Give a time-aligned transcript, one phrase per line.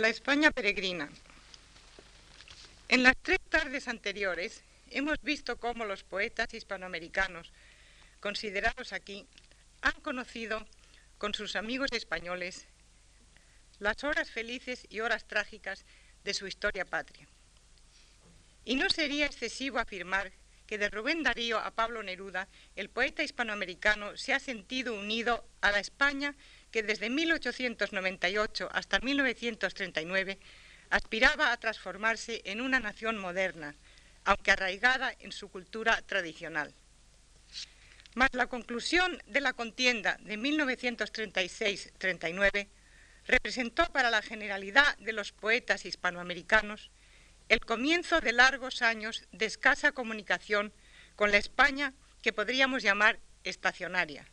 [0.00, 1.10] La España peregrina.
[2.88, 7.52] En las tres tardes anteriores hemos visto cómo los poetas hispanoamericanos
[8.18, 9.26] considerados aquí
[9.82, 10.66] han conocido
[11.18, 12.66] con sus amigos españoles
[13.78, 15.84] las horas felices y horas trágicas
[16.24, 17.28] de su historia patria.
[18.64, 20.32] Y no sería excesivo afirmar
[20.70, 22.46] que de Rubén Darío a Pablo Neruda,
[22.76, 26.36] el poeta hispanoamericano se ha sentido unido a la España
[26.70, 30.38] que desde 1898 hasta 1939
[30.90, 33.74] aspiraba a transformarse en una nación moderna,
[34.22, 36.72] aunque arraigada en su cultura tradicional.
[38.14, 42.68] Mas la conclusión de la contienda de 1936-39
[43.26, 46.92] representó para la generalidad de los poetas hispanoamericanos
[47.50, 50.72] el comienzo de largos años de escasa comunicación
[51.16, 54.24] con la España que podríamos llamar estacionaria.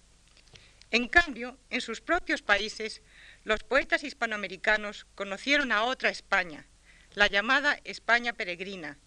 [0.92, 3.02] En cambio, en sus propios países,
[3.44, 6.68] los poetas hispanoamericanos conocieron a otra España,
[7.16, 9.00] la llamada España peregrina,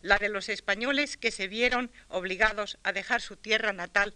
[0.00, 4.14] la de los españoles que se vieron obligados a dejar su tierra natal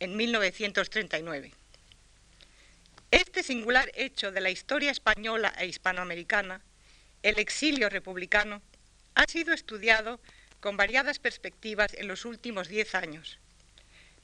[0.00, 1.52] en 1939.
[3.12, 6.62] Este singular hecho de la historia española e hispanoamericana,
[7.22, 8.60] el exilio republicano,
[9.18, 10.20] ha sido estudiado
[10.60, 13.38] con variadas perspectivas en los últimos diez años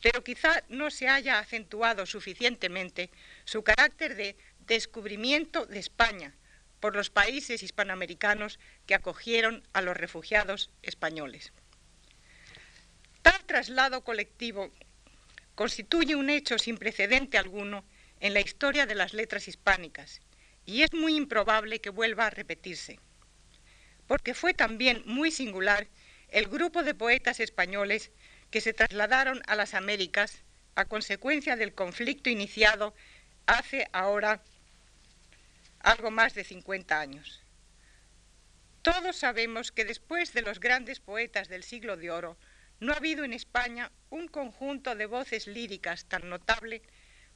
[0.05, 3.09] pero quizá no se haya acentuado suficientemente
[3.47, 4.37] su carácter de
[4.67, 6.35] descubrimiento de España
[6.79, 11.55] por los países hispanoamericanos que acogieron a los refugiados españoles.
[13.23, 14.71] Tal traslado colectivo
[15.55, 17.83] constituye un hecho sin precedente alguno
[18.21, 20.21] en la historia de las letras hispánicas
[20.67, 23.01] y es muy improbable que vuelva a repetirse,
[24.07, 25.87] porque fue también muy singular
[26.29, 28.11] el grupo de poetas españoles
[28.51, 30.43] que se trasladaron a las Américas
[30.75, 32.95] a consecuencia del conflicto iniciado
[33.47, 34.43] hace ahora
[35.81, 37.43] algo más de 50 años.
[38.83, 42.37] Todos sabemos que después de los grandes poetas del siglo de oro,
[42.81, 46.83] no ha habido en España un conjunto de voces líricas tan notable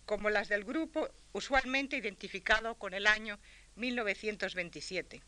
[0.05, 3.39] como las del grupo usualmente identificado con el año
[3.77, 5.23] 1927.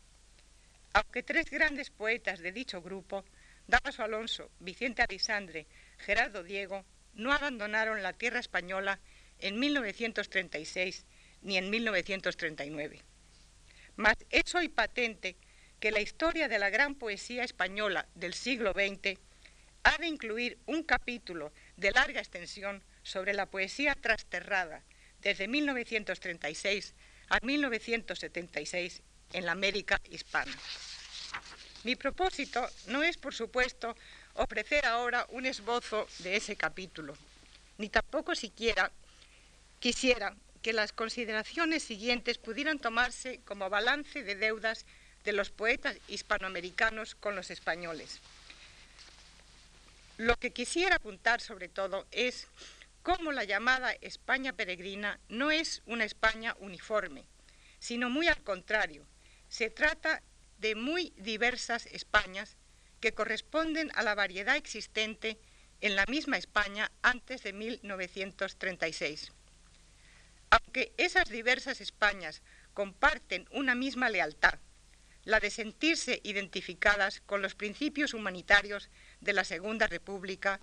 [0.93, 3.23] Aunque tres grandes poetas de dicho grupo,
[3.67, 8.99] Damaso Alonso, Vicente Alisandre, Gerardo Diego, no abandonaron la tierra española
[9.39, 11.05] en 1936
[11.41, 13.01] ni en 1939.
[13.95, 15.37] Mas es hoy patente
[15.79, 19.19] que la historia de la gran poesía española del siglo XX
[19.83, 24.83] ha de incluir un capítulo de larga extensión sobre la poesía trasterrada
[25.21, 26.93] desde 1936
[27.29, 29.01] a 1976
[29.33, 30.55] en la América hispana.
[31.83, 33.95] Mi propósito no es, por supuesto,
[34.35, 37.15] ofrecer ahora un esbozo de ese capítulo,
[37.77, 38.91] ni tampoco siquiera
[39.79, 44.85] quisiera que las consideraciones siguientes pudieran tomarse como balance de deudas
[45.23, 48.19] de los poetas hispanoamericanos con los españoles.
[50.17, 52.47] Lo que quisiera apuntar sobre todo es
[53.01, 57.23] cómo la llamada España peregrina no es una España uniforme,
[57.79, 59.03] sino muy al contrario,
[59.51, 60.23] se trata
[60.59, 62.55] de muy diversas Españas
[63.01, 65.37] que corresponden a la variedad existente
[65.81, 69.33] en la misma España antes de 1936.
[70.51, 72.41] Aunque esas diversas Españas
[72.73, 74.57] comparten una misma lealtad,
[75.25, 78.89] la de sentirse identificadas con los principios humanitarios
[79.19, 80.61] de la Segunda República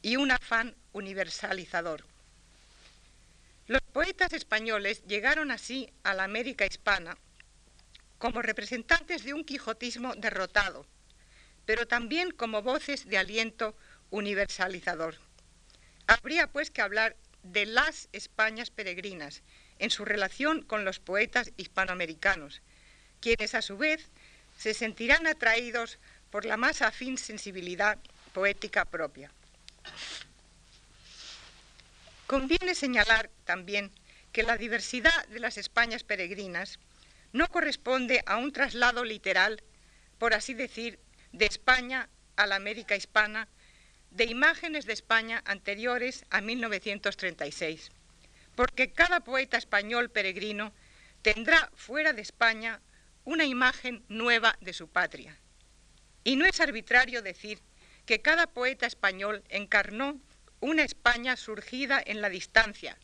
[0.00, 2.04] y un afán universalizador.
[3.66, 7.18] Los poetas españoles llegaron así a la América hispana
[8.22, 10.86] como representantes de un quijotismo derrotado,
[11.66, 13.76] pero también como voces de aliento
[14.10, 15.16] universalizador.
[16.06, 19.42] Habría pues que hablar de las Españas peregrinas
[19.80, 22.62] en su relación con los poetas hispanoamericanos,
[23.20, 24.08] quienes a su vez
[24.56, 25.98] se sentirán atraídos
[26.30, 27.98] por la más afín sensibilidad
[28.32, 29.32] poética propia.
[32.28, 33.90] Conviene señalar también
[34.30, 36.78] que la diversidad de las Españas peregrinas
[37.32, 39.62] no corresponde a un traslado literal,
[40.18, 40.98] por así decir,
[41.32, 43.48] de España a la América hispana,
[44.10, 47.90] de imágenes de España anteriores a 1936,
[48.54, 50.72] porque cada poeta español peregrino
[51.22, 52.80] tendrá fuera de España
[53.24, 55.38] una imagen nueva de su patria.
[56.24, 57.60] Y no es arbitrario decir
[58.04, 60.20] que cada poeta español encarnó
[60.60, 62.98] una España surgida en la distancia,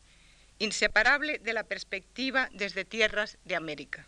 [0.58, 4.06] inseparable de la perspectiva desde tierras de América.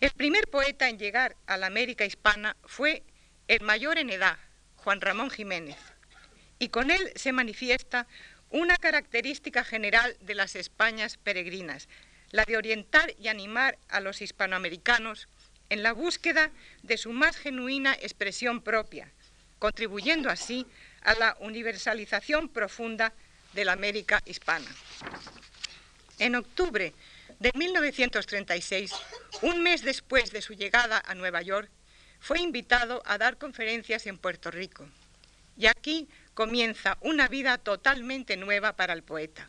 [0.00, 3.02] El primer poeta en llegar a la América hispana fue
[3.48, 4.38] el mayor en edad,
[4.76, 5.76] Juan Ramón Jiménez,
[6.58, 8.06] y con él se manifiesta
[8.48, 11.86] una característica general de las Españas peregrinas,
[12.30, 15.28] la de orientar y animar a los hispanoamericanos
[15.68, 16.50] en la búsqueda
[16.82, 19.12] de su más genuina expresión propia,
[19.58, 20.66] contribuyendo así
[21.02, 23.12] a la universalización profunda
[23.52, 24.68] de la América hispana.
[26.18, 26.94] En octubre
[27.40, 28.92] de 1936,
[29.40, 31.70] un mes después de su llegada a Nueva York,
[32.20, 34.86] fue invitado a dar conferencias en Puerto Rico.
[35.56, 39.48] Y aquí comienza una vida totalmente nueva para el poeta.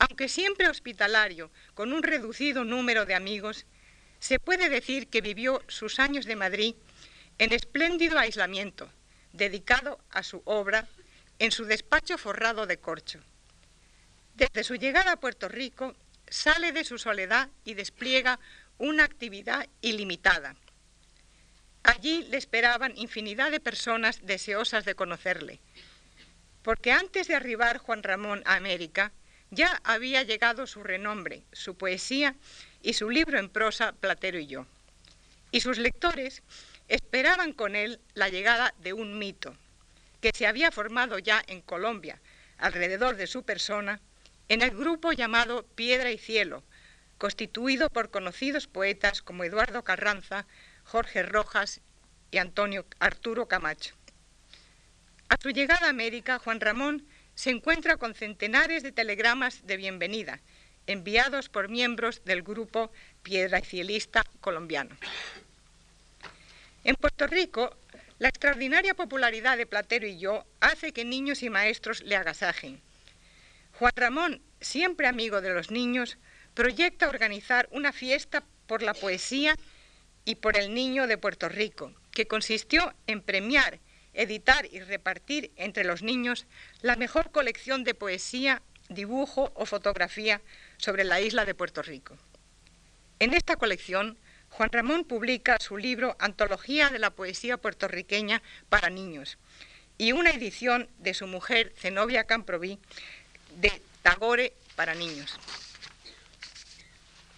[0.00, 3.64] Aunque siempre hospitalario, con un reducido número de amigos,
[4.18, 6.74] se puede decir que vivió sus años de Madrid
[7.38, 8.90] en espléndido aislamiento,
[9.32, 10.88] dedicado a su obra
[11.38, 13.20] en su despacho forrado de corcho.
[14.34, 15.94] Desde su llegada a Puerto Rico,
[16.30, 18.38] sale de su soledad y despliega
[18.78, 20.56] una actividad ilimitada.
[21.82, 25.60] Allí le esperaban infinidad de personas deseosas de conocerle,
[26.62, 29.12] porque antes de arribar Juan Ramón a América,
[29.50, 32.34] ya había llegado su renombre, su poesía
[32.82, 34.66] y su libro en prosa Platero y yo.
[35.50, 36.42] Y sus lectores
[36.88, 39.56] esperaban con él la llegada de un mito,
[40.20, 42.20] que se había formado ya en Colombia,
[42.58, 44.00] alrededor de su persona,
[44.48, 46.64] en el grupo llamado Piedra y Cielo,
[47.18, 50.46] constituido por conocidos poetas como Eduardo Carranza,
[50.84, 51.80] Jorge Rojas
[52.30, 53.94] y Antonio Arturo Camacho.
[55.28, 60.40] A su llegada a América, Juan Ramón se encuentra con centenares de telegramas de bienvenida,
[60.86, 62.90] enviados por miembros del grupo
[63.22, 64.96] Piedra y Cielista colombiano.
[66.84, 67.76] En Puerto Rico,
[68.18, 72.80] la extraordinaria popularidad de Platero y yo hace que niños y maestros le agasajen.
[73.78, 76.18] Juan Ramón, siempre amigo de los niños,
[76.54, 79.56] proyecta organizar una fiesta por la poesía
[80.24, 83.78] y por el niño de Puerto Rico, que consistió en premiar,
[84.14, 86.48] editar y repartir entre los niños
[86.82, 90.40] la mejor colección de poesía, dibujo o fotografía
[90.78, 92.18] sobre la isla de Puerto Rico.
[93.20, 99.38] En esta colección, Juan Ramón publica su libro Antología de la Poesía Puertorriqueña para Niños
[99.98, 102.78] y una edición de su mujer, Zenobia Camproví,
[103.60, 105.38] de Tagore para niños.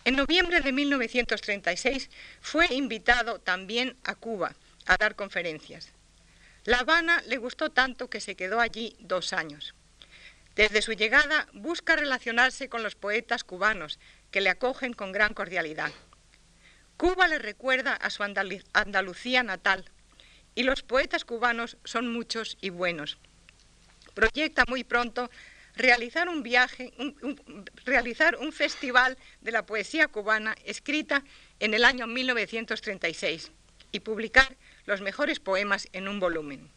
[0.05, 4.55] En noviembre de 1936 fue invitado también a Cuba
[4.87, 5.89] a dar conferencias.
[6.65, 9.75] La Habana le gustó tanto que se quedó allí dos años.
[10.57, 13.99] Desde su llegada busca relacionarse con los poetas cubanos,
[14.31, 15.93] que le acogen con gran cordialidad.
[16.97, 19.87] Cuba le recuerda a su Andalucía natal
[20.55, 23.19] y los poetas cubanos son muchos y buenos.
[24.15, 25.31] Proyecta muy pronto
[25.81, 26.93] realizar un viaje,
[27.87, 31.25] realizar un festival de la poesía cubana escrita
[31.59, 33.51] en el año 1936
[33.91, 36.71] y publicar los mejores poemas en un volumen.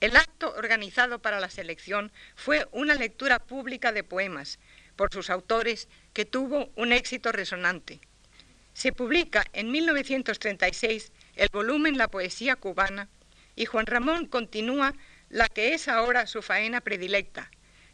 [0.00, 4.58] El acto organizado para la selección fue una lectura pública de poemas
[4.96, 8.00] por sus autores que tuvo un éxito resonante.
[8.72, 13.08] Se publica en 1936 el volumen La poesía cubana
[13.56, 14.94] y Juan Ramón continúa
[15.28, 17.50] la que es ahora su faena predilecta,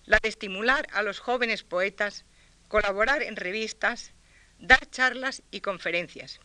[0.09, 2.25] la de estimular a los jóvenes poetas,
[2.69, 4.13] colaborar en revistas,
[4.59, 6.41] dar charlas y conferencias.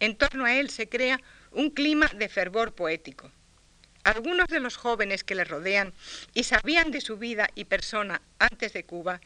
[0.00, 1.20] En torno a él se crea
[1.52, 3.30] un clima de fervor poético.
[4.02, 5.94] Algunos de los jóvenes que le rodean
[6.34, 9.20] y sabían de su vida y persona antes de Cuba,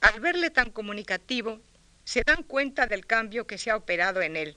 [0.00, 1.60] al verle tan comunicativo,
[2.02, 4.56] se dan cuenta del cambio que se ha operado en él.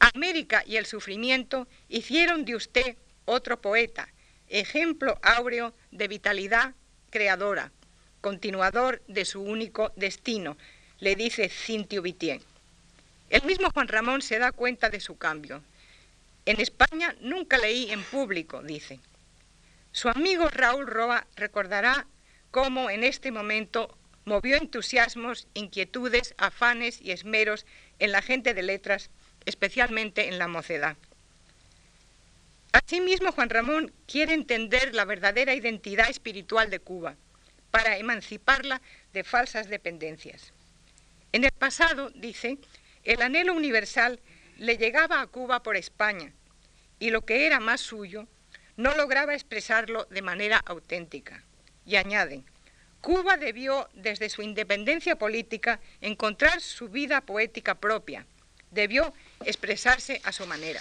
[0.00, 4.08] América y el sufrimiento hicieron de usted otro poeta,
[4.48, 6.74] ejemplo áureo de vitalidad
[7.14, 7.70] creadora,
[8.20, 10.56] continuador de su único destino,
[10.98, 12.42] le dice Cintio Vitien.
[13.30, 15.62] El mismo Juan Ramón se da cuenta de su cambio.
[16.44, 18.98] En España nunca leí en público, dice.
[19.92, 22.08] Su amigo Raúl Roa recordará
[22.50, 27.64] cómo en este momento movió entusiasmos, inquietudes, afanes y esmeros
[28.00, 29.08] en la gente de letras,
[29.46, 30.96] especialmente en la mocedad.
[32.74, 37.14] Asimismo, Juan Ramón quiere entender la verdadera identidad espiritual de Cuba
[37.70, 40.52] para emanciparla de falsas dependencias.
[41.30, 42.58] En el pasado, dice,
[43.04, 44.18] el anhelo universal
[44.58, 46.32] le llegaba a Cuba por España
[46.98, 48.26] y lo que era más suyo
[48.76, 51.44] no lograba expresarlo de manera auténtica.
[51.86, 52.44] Y añaden,
[53.00, 58.26] Cuba debió, desde su independencia política, encontrar su vida poética propia,
[58.72, 59.14] debió
[59.44, 60.80] expresarse a su manera.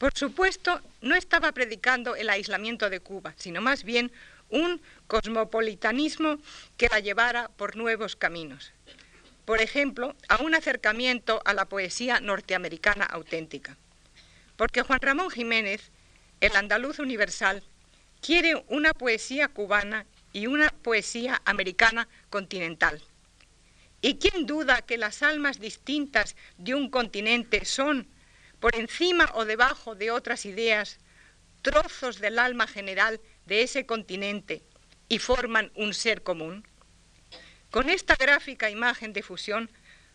[0.00, 4.10] Por supuesto, no estaba predicando el aislamiento de Cuba, sino más bien
[4.48, 6.38] un cosmopolitanismo
[6.78, 8.72] que la llevara por nuevos caminos.
[9.44, 13.76] Por ejemplo, a un acercamiento a la poesía norteamericana auténtica.
[14.56, 15.90] Porque Juan Ramón Jiménez,
[16.40, 17.62] el andaluz universal,
[18.22, 23.02] quiere una poesía cubana y una poesía americana continental.
[24.00, 28.08] ¿Y quién duda que las almas distintas de un continente son,
[28.60, 30.98] por encima o debajo de otras ideas,
[31.62, 34.62] trozos del alma general de ese continente
[35.08, 36.66] y forman un ser común?
[37.70, 39.70] Con esta gráfica imagen de fusión,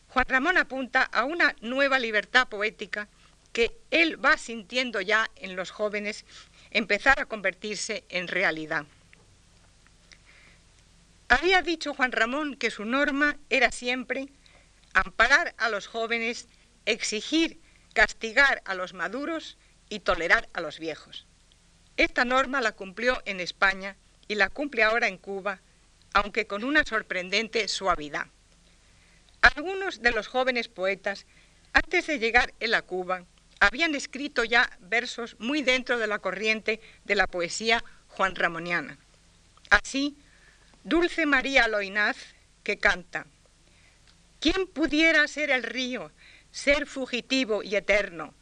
[0.09, 3.09] Juan Ramón apunta a una nueva libertad poética
[3.51, 6.25] que él va sintiendo ya en los jóvenes
[6.71, 8.85] empezar a convertirse en realidad.
[11.29, 14.27] Había dicho Juan Ramón que su norma era siempre
[14.93, 16.47] amparar a los jóvenes,
[16.85, 17.59] exigir,
[17.95, 21.25] castigar a los maduros y tolerar a los viejos.
[21.95, 23.95] Esta norma la cumplió en España
[24.27, 25.61] y la cumple ahora en Cuba,
[26.13, 28.27] aunque con una sorprendente suavidad.
[29.39, 31.25] Algunos de los jóvenes poetas,
[31.71, 33.23] antes de llegar él a Cuba,
[33.61, 38.97] habían escrito ya versos muy dentro de la corriente de la poesía juan ramoniana.
[39.69, 40.17] Así,
[40.83, 42.17] Dulce María Loinaz,
[42.63, 43.25] que canta,
[44.41, 46.11] ¿quién pudiera ser el río,
[46.55, 48.33] ser fugitivo y eterno,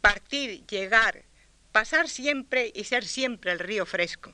[0.00, 1.22] partir, llegar,
[1.70, 4.32] pasar siempre y ser siempre el río fresco?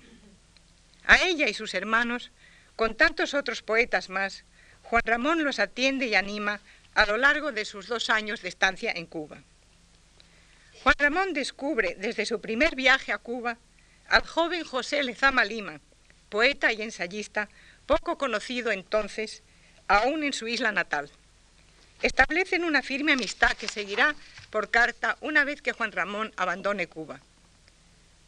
[1.05, 2.31] A ella y sus hermanos,
[2.75, 4.45] con tantos otros poetas más,
[4.83, 6.63] Juan Ramón los atiende y anima
[6.95, 9.43] a lo largo de sus dos años de estancia en Cuba.
[10.83, 13.59] Juan Ramón descubre desde su primer viaje a Cuba
[14.09, 15.83] al joven José Lezama Lima,
[16.31, 17.51] poeta y ensayista,
[17.85, 19.43] poco conocido entonces,
[19.87, 21.11] aún en su isla natal.
[22.03, 24.15] Establecen una firme amistad que seguirá
[24.51, 27.21] por carta una vez que Juan Ramón abandone Cuba.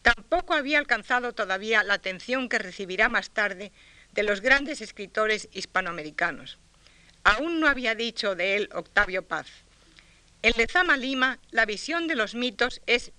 [0.02, 3.70] Tampoco había alcanzado todavía la atención que recibirá más tarde
[4.12, 6.58] de los grandes escritores hispanoamericanos.
[7.22, 9.46] Aún no había dicho de él Octavio Paz.
[10.42, 13.12] En Lezama Lima la visión de los mitos es,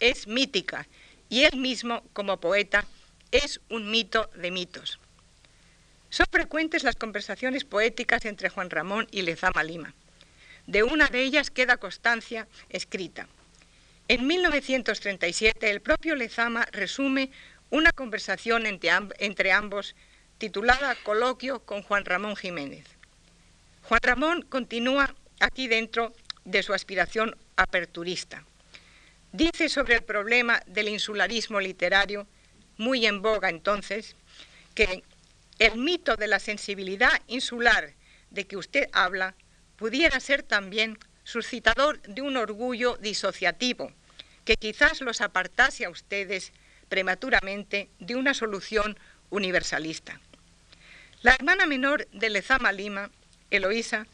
[0.00, 0.86] es mítica
[1.30, 2.84] y él mismo, como poeta,
[3.30, 4.98] es un mito de mitos.
[6.14, 9.94] Son frecuentes las conversaciones poéticas entre Juan Ramón y Lezama Lima.
[10.68, 13.26] De una de ellas queda constancia escrita.
[14.06, 17.32] En 1937 el propio Lezama resume
[17.70, 19.96] una conversación entre, ambos
[20.38, 22.86] titulada Coloquio con Juan Ramón Jiménez.
[23.82, 26.12] Juan Ramón continúa aquí dentro
[26.44, 28.44] de su aspiración aperturista.
[29.32, 32.28] Dice sobre el problema del insularismo literario
[32.76, 34.14] muy en boga entonces,
[34.76, 35.02] que
[35.58, 37.94] el mito de la sensibilidad insular
[38.30, 39.34] de que usted habla
[39.76, 43.92] pudiera ser también suscitador de un orgullo disociativo,
[44.44, 46.52] que quizás los apartase a ustedes
[46.88, 48.98] prematuramente de una solución
[49.30, 50.20] universalista.
[51.22, 53.10] La hermana menor de Lezama Lima,
[53.50, 54.06] Eloísa,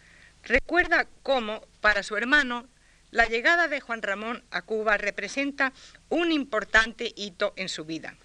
[0.45, 2.69] recuerda cómo, para su hermano,
[3.11, 5.73] la llegada de Juan Ramón a Cuba representa
[6.09, 8.17] un importante hito en su vida.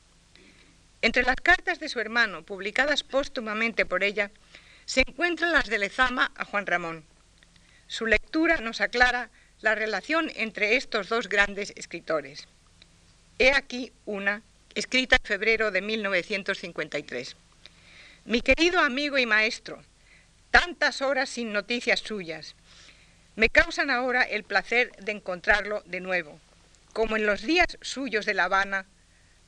[1.05, 4.31] Entre las cartas de su hermano, publicadas póstumamente por ella,
[4.85, 7.05] se encuentran las de Lezama a Juan Ramón.
[7.85, 9.29] Su lectura nos aclara
[9.61, 12.47] la relación entre estos dos grandes escritores.
[13.37, 14.41] He aquí una,
[14.73, 17.35] escrita en febrero de 1953.
[18.25, 19.83] Mi querido amigo y maestro,
[20.49, 22.55] tantas horas sin noticias suyas,
[23.35, 26.39] me causan ahora el placer de encontrarlo de nuevo,
[26.93, 28.87] como en los días suyos de La Habana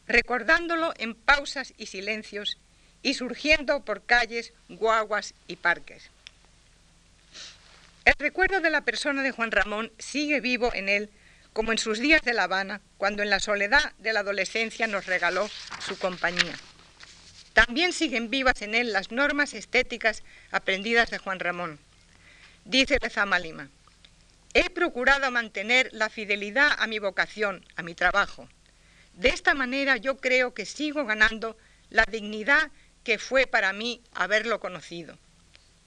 [0.07, 2.57] recordándolo en pausas y silencios
[3.03, 6.09] y surgiendo por calles, guaguas y parques.
[8.05, 11.09] El recuerdo de la persona de Juan Ramón sigue vivo en él
[11.53, 15.07] como en sus días de La Habana, cuando en la soledad de la adolescencia nos
[15.07, 15.49] regaló
[15.79, 16.55] su compañía.
[17.53, 21.79] También siguen vivas en él las normas estéticas aprendidas de Juan Ramón.
[22.63, 23.69] Dice Lezama Lima,
[24.53, 28.47] he procurado mantener la fidelidad a mi vocación, a mi trabajo,
[29.17, 31.57] de esta manera yo creo que sigo ganando
[31.89, 32.71] la dignidad
[33.03, 35.17] que fue para mí haberlo conocido.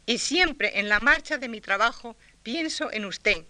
[0.04, 3.44] Y siempre en la marcha de mi trabajo pienso en usted,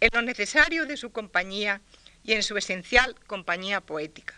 [0.00, 1.80] en lo necesario de su compañía
[2.24, 4.34] y en su esencial compañía poética.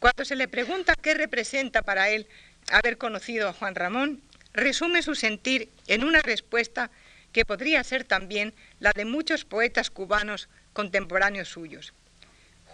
[0.00, 2.26] Cuando se le pregunta qué representa para él
[2.72, 4.20] haber conocido a Juan Ramón,
[4.52, 6.90] resume su sentir en una respuesta
[7.32, 11.94] que podría ser también la de muchos poetas cubanos contemporáneos suyos.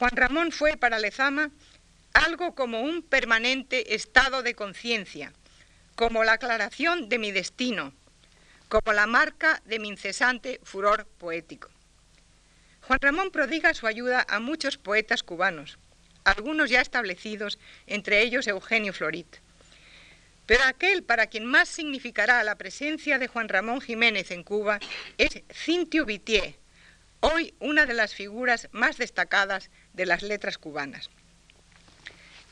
[0.01, 1.51] Juan Ramón fue para Lezama
[2.15, 5.35] algo como un permanente estado de conciencia,
[5.95, 7.93] como la aclaración de mi destino,
[8.71, 11.69] como la marca de mi incesante furor poético.
[12.81, 15.79] Juan Ramón prodiga su ayuda a muchos poetas cubanos,
[16.25, 19.37] algunos ya establecidos, entre ellos Eugenio Florit.
[20.47, 24.81] Pero aquel para quien más significará la presencia de Juan Ramón Jiménez en Cuba
[25.19, 26.55] es Cintio Vitier,
[27.21, 31.11] hoy una de las figuras más destacadas de las letras cubanas.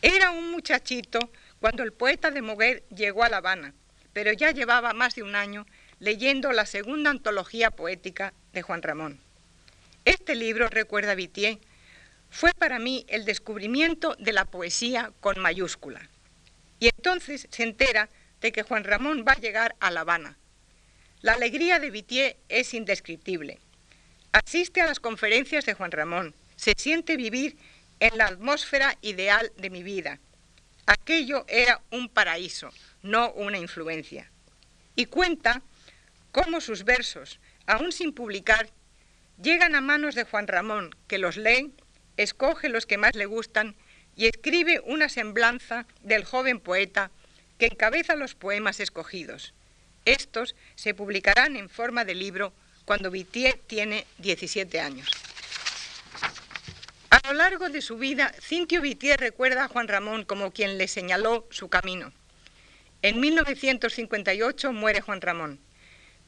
[0.02, 1.18] Era un muchachito
[1.60, 3.74] cuando el poeta de Moguer llegó a La Habana,
[4.12, 5.66] pero ya llevaba más de un año
[5.98, 9.20] leyendo la segunda antología poética de Juan Ramón.
[10.04, 11.58] Este libro, recuerda Vitier,
[12.30, 16.08] fue para mí el descubrimiento de la poesía con mayúscula.
[16.78, 18.08] Y entonces se entera
[18.40, 20.36] de que Juan Ramón va a llegar a La Habana.
[21.20, 23.58] La alegría de Vitier es indescriptible.
[24.30, 27.56] Asiste a las conferencias de Juan Ramón, se siente vivir
[28.00, 30.18] en la atmósfera ideal de mi vida.
[30.86, 32.70] Aquello era un paraíso,
[33.02, 34.30] no una influencia.
[34.96, 35.62] Y cuenta
[36.32, 38.70] cómo sus versos, aún sin publicar,
[39.40, 41.72] llegan a manos de Juan Ramón, que los lee,
[42.16, 43.76] escoge los que más le gustan
[44.16, 47.12] y escribe una semblanza del joven poeta
[47.58, 49.54] que encabeza los poemas escogidos.
[50.04, 52.52] Estos se publicarán en forma de libro
[52.84, 55.27] cuando Vitier tiene 17 años.
[57.10, 60.88] A lo largo de su vida, Cintio Vitier recuerda a Juan Ramón como quien le
[60.88, 62.12] señaló su camino.
[63.00, 65.58] En 1958 muere Juan Ramón.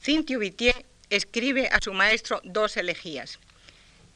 [0.01, 3.39] Cintio Vitier escribe a su maestro dos elegías.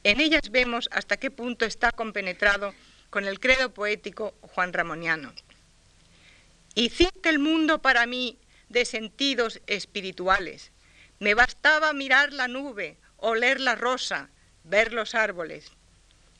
[0.05, 2.75] En ellas vemos hasta qué punto está compenetrado
[3.11, 5.33] con el credo poético juan ramoniano.
[6.75, 10.73] Hiciste el mundo para mí de sentidos espirituales.
[11.21, 14.31] Me bastaba mirar la nube, oler la rosa,
[14.65, 15.71] ver los árboles.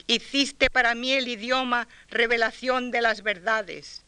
[0.07, 4.05] Hiciste para mí el idioma revelación de las verdades,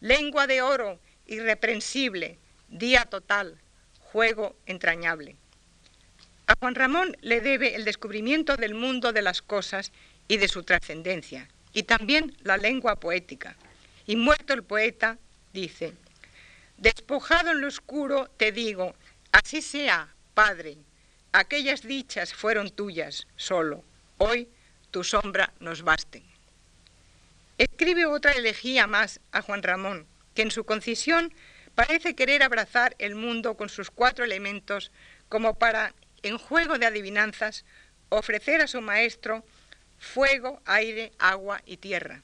[0.00, 2.38] lengua de oro irreprensible,
[2.68, 3.58] día total,
[3.98, 5.36] juego entrañable.
[6.46, 9.92] A Juan Ramón le debe el descubrimiento del mundo de las cosas
[10.28, 13.56] y de su trascendencia, y también la lengua poética.
[14.06, 15.18] Y muerto el poeta,
[15.52, 15.94] dice,
[16.76, 18.94] despojado en lo oscuro, te digo,
[19.32, 20.78] así sea, Padre,
[21.32, 23.84] aquellas dichas fueron tuyas solo,
[24.18, 24.48] hoy
[24.90, 26.22] tu sombra nos baste.
[27.58, 31.32] Escribe otra elegía más a Juan Ramón, que en su concisión
[31.74, 34.90] parece querer abrazar el mundo con sus cuatro elementos
[35.28, 37.64] como para, en juego de adivinanzas,
[38.08, 39.44] ofrecer a su maestro
[39.98, 42.22] fuego, aire, agua y tierra.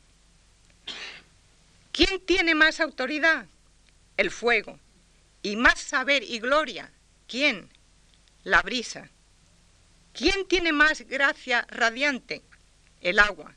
[1.92, 3.46] ¿Quién tiene más autoridad?
[4.16, 4.78] El fuego.
[5.42, 6.90] ¿Y más saber y gloria?
[7.28, 7.68] ¿Quién?
[8.42, 9.10] La brisa.
[10.12, 12.42] ¿Quién tiene más gracia radiante?
[13.00, 13.54] El agua.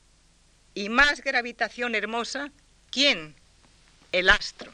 [0.73, 2.51] ¿Y más gravitación hermosa?
[2.91, 3.35] ¿Quién?
[4.11, 4.71] El astro.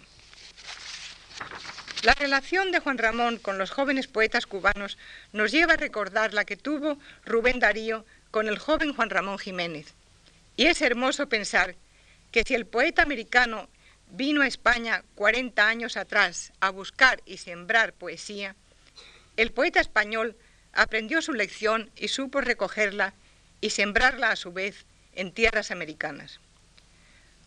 [2.03, 4.97] La relación de Juan Ramón con los jóvenes poetas cubanos
[5.33, 9.93] nos lleva a recordar la que tuvo Rubén Darío con el joven Juan Ramón Jiménez.
[10.55, 11.75] Y es hermoso pensar
[12.31, 13.69] que si el poeta americano
[14.11, 18.55] vino a España 40 años atrás a buscar y sembrar poesía,
[19.37, 20.35] el poeta español
[20.73, 23.13] aprendió su lección y supo recogerla
[23.61, 26.39] y sembrarla a su vez en tierras americanas.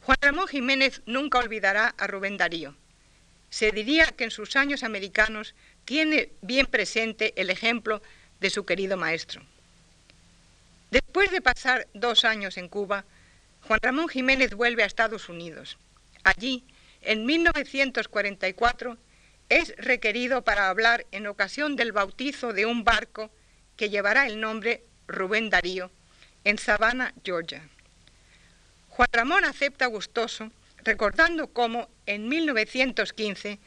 [0.02, 2.74] Juan Ramón Jiménez nunca olvidará a Rubén Darío.
[3.50, 8.02] Se diría que en sus años americanos tiene bien presente el ejemplo
[8.40, 9.42] de su querido maestro.
[10.90, 13.04] Después de pasar dos años en Cuba,
[13.66, 15.76] Juan Ramón Jiménez vuelve a Estados Unidos.
[16.24, 16.64] Allí,
[17.02, 18.96] en 1944,
[19.50, 23.30] es requerido para hablar en ocasión del bautizo de un barco
[23.76, 25.90] que llevará el nombre Rubén Darío
[26.44, 27.62] en Savannah, Georgia.
[28.88, 30.50] Juan Ramón acepta gustoso,
[30.82, 33.58] recordando cómo en 1915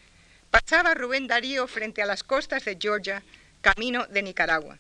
[0.49, 3.23] pasaba Rubén Darío frente a las costas de Georgia,
[3.62, 4.77] camino de Nicaragua.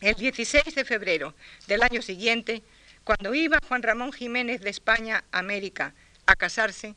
[0.00, 1.34] El 16 de febrero
[1.66, 2.62] del año siguiente,
[3.02, 5.94] cuando iba Juan Ramón Jiménez de España a América
[6.26, 6.94] a casarse,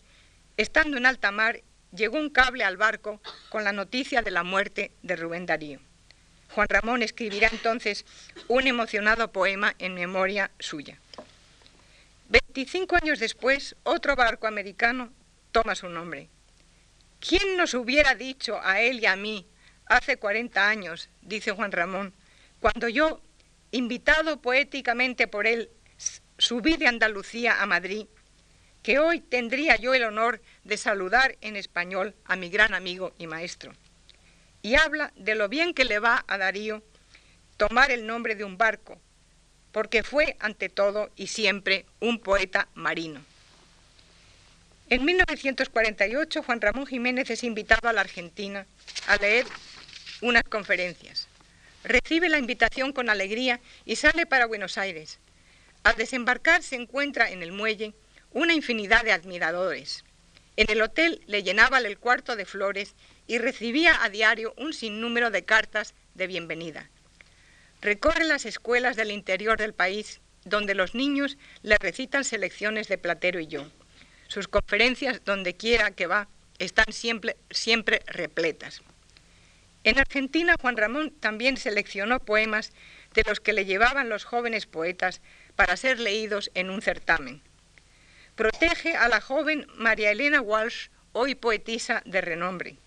[0.58, 4.92] estando en alta mar, llegó un cable al barco con la noticia de la muerte
[5.02, 5.80] de Rubén Darío.
[6.54, 8.06] Juan Ramón escribirá entonces
[8.48, 11.00] un emocionado poema en memoria suya.
[12.28, 15.12] Veinticinco años después, otro barco americano
[15.52, 16.30] toma su nombre.
[17.20, 19.48] ¿Quién nos hubiera dicho a él y a mí
[19.86, 22.14] hace 40 años, dice Juan Ramón,
[22.60, 23.22] cuando yo,
[23.72, 25.70] invitado poéticamente por él,
[26.38, 28.08] subí de Andalucía a Madrid,
[28.84, 33.28] que hoy tendría yo el honor de saludar en español a mi gran amigo y
[33.28, 33.74] maestro.
[34.62, 36.84] Y habla de lo bien que le va a Darío
[37.58, 39.00] tomar el nombre de un barco,
[39.72, 43.22] porque fue ante todo y siempre un poeta marino.
[44.90, 48.66] En 1948 Juan Ramón Jiménez es invitado a la Argentina
[49.08, 49.46] a leer
[50.22, 51.28] unas conferencias.
[51.84, 55.20] Recibe la invitación con alegría y sale para Buenos Aires.
[55.84, 57.94] Al desembarcar se encuentra en el muelle
[58.32, 60.04] una infinidad de admiradores.
[60.58, 62.94] En el hotel le llenaba el cuarto de flores
[63.28, 66.90] y recibía a diario un sinnúmero de cartas de bienvenida.
[67.82, 73.40] Recorre las escuelas del interior del país donde los niños le recitan selecciones de Platero
[73.40, 73.66] y yo.
[74.28, 76.28] Sus conferencias, donde quiera que va,
[76.60, 78.82] están siempre, siempre repletas.
[79.84, 82.72] En Argentina, Juan Ramón también seleccionó poemas
[83.14, 85.22] de los que le llevaban los jóvenes poetas
[85.56, 87.42] para ser leídos en un certamen.
[88.36, 92.78] Protege a la joven María Elena Walsh, hoy poetisa de renombre.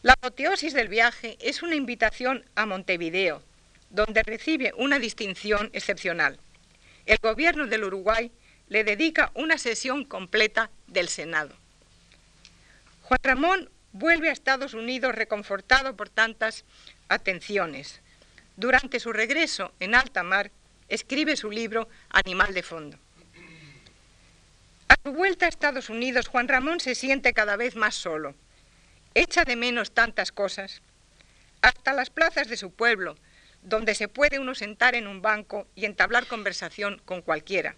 [0.00, 3.42] La apoteosis del viaje es una invitación a Montevideo,
[3.90, 6.38] donde recibe una distinción excepcional.
[7.04, 8.30] El gobierno del Uruguay
[8.68, 11.52] le dedica una sesión completa del Senado.
[13.02, 16.64] Juan Ramón vuelve a Estados Unidos reconfortado por tantas
[17.08, 18.00] atenciones.
[18.56, 20.52] Durante su regreso en alta mar,
[20.88, 22.98] escribe su libro Animal de Fondo.
[24.86, 28.36] A su vuelta a Estados Unidos, Juan Ramón se siente cada vez más solo.
[29.14, 30.82] Echa de menos tantas cosas.
[31.62, 33.16] Hasta las plazas de su pueblo,
[33.62, 37.76] donde se puede uno sentar en un banco y entablar conversación con cualquiera.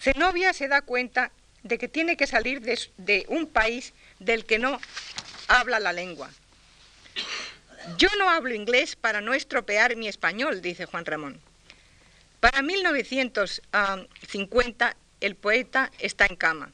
[0.00, 1.32] Zenobia se da cuenta
[1.62, 4.80] de que tiene que salir de, de, un país del que no
[5.48, 6.28] habla la lengua.
[7.98, 11.38] Yo no hablo inglés para no estropear mi español, dice Juan Ramón.
[12.40, 16.72] Para 1950 el poeta está en cama.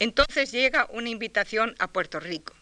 [0.00, 2.52] Entonces llega una invitación a Puerto Rico.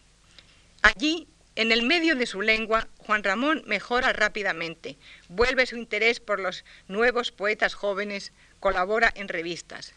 [0.82, 4.96] Allí, en el medio de su lengua, Juan Ramón mejora rápidamente,
[5.28, 9.92] vuelve su interés por los nuevos poetas jóvenes, colabora en revistas.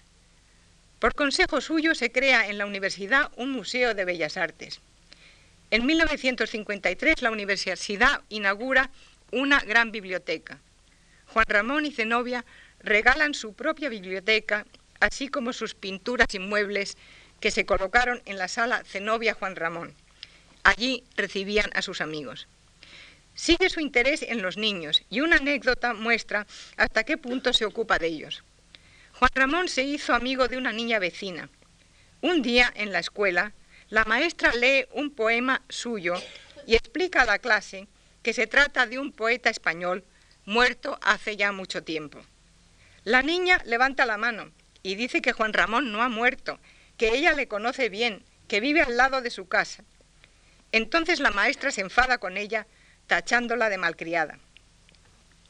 [0.99, 4.81] Por consejo suyo se crea en la universidad un museo de bellas artes.
[5.71, 8.91] En 1953 la universidad inaugura
[9.31, 10.59] una gran biblioteca.
[11.27, 12.43] Juan Ramón y Zenobia
[12.79, 14.65] regalan su propia biblioteca,
[14.99, 16.97] así como sus pinturas y muebles
[17.39, 19.95] que se colocaron en la sala Zenobia Juan Ramón.
[20.63, 22.47] Allí recibían a sus amigos.
[23.33, 26.45] Sigue su interés en los niños y una anécdota muestra
[26.77, 28.43] hasta qué punto se ocupa de ellos.
[29.13, 31.49] Juan Ramón se hizo amigo de una niña vecina.
[32.21, 33.53] Un día en la escuela,
[33.89, 36.15] la maestra lee un poema suyo
[36.67, 37.87] y explica a la clase
[38.21, 40.03] que se trata de un poeta español
[40.45, 42.19] muerto hace ya mucho tiempo.
[43.03, 44.51] La niña levanta la mano
[44.83, 46.59] y dice que Juan Ramón no ha muerto,
[46.97, 49.83] que ella le conoce bien, que vive al lado de su casa.
[50.71, 52.67] Entonces la maestra se enfada con ella,
[53.07, 54.39] tachándola de malcriada.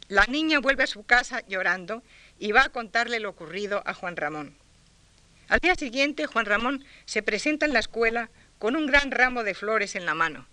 [0.08, 2.04] La niña vuelve a su casa llorando
[2.40, 4.58] y va a contarle lo ocurrido a Juan Ramón.
[5.48, 9.54] Al día siguiente, Juan Ramón se presenta en la escuela con un gran ramo de
[9.54, 10.48] flores en la mano.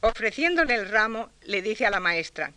[0.00, 2.52] Ofreciéndole el ramo, le dice a la maestra,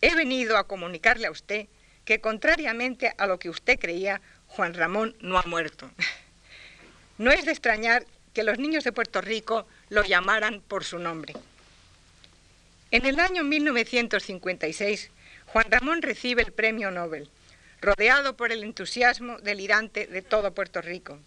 [0.00, 1.68] he venido a comunicarle a usted
[2.04, 5.90] que, contrariamente a lo que usted creía, Juan Ramón no ha muerto.
[7.18, 11.34] No es de extrañar que los niños de Puerto Rico lo llamaran por su nombre.
[12.90, 15.10] En el año 1956,
[15.48, 17.28] Juan Ramón recibe el Premio Nobel
[17.82, 21.18] rodeado por el entusiasmo delirante de todo Puerto Rico.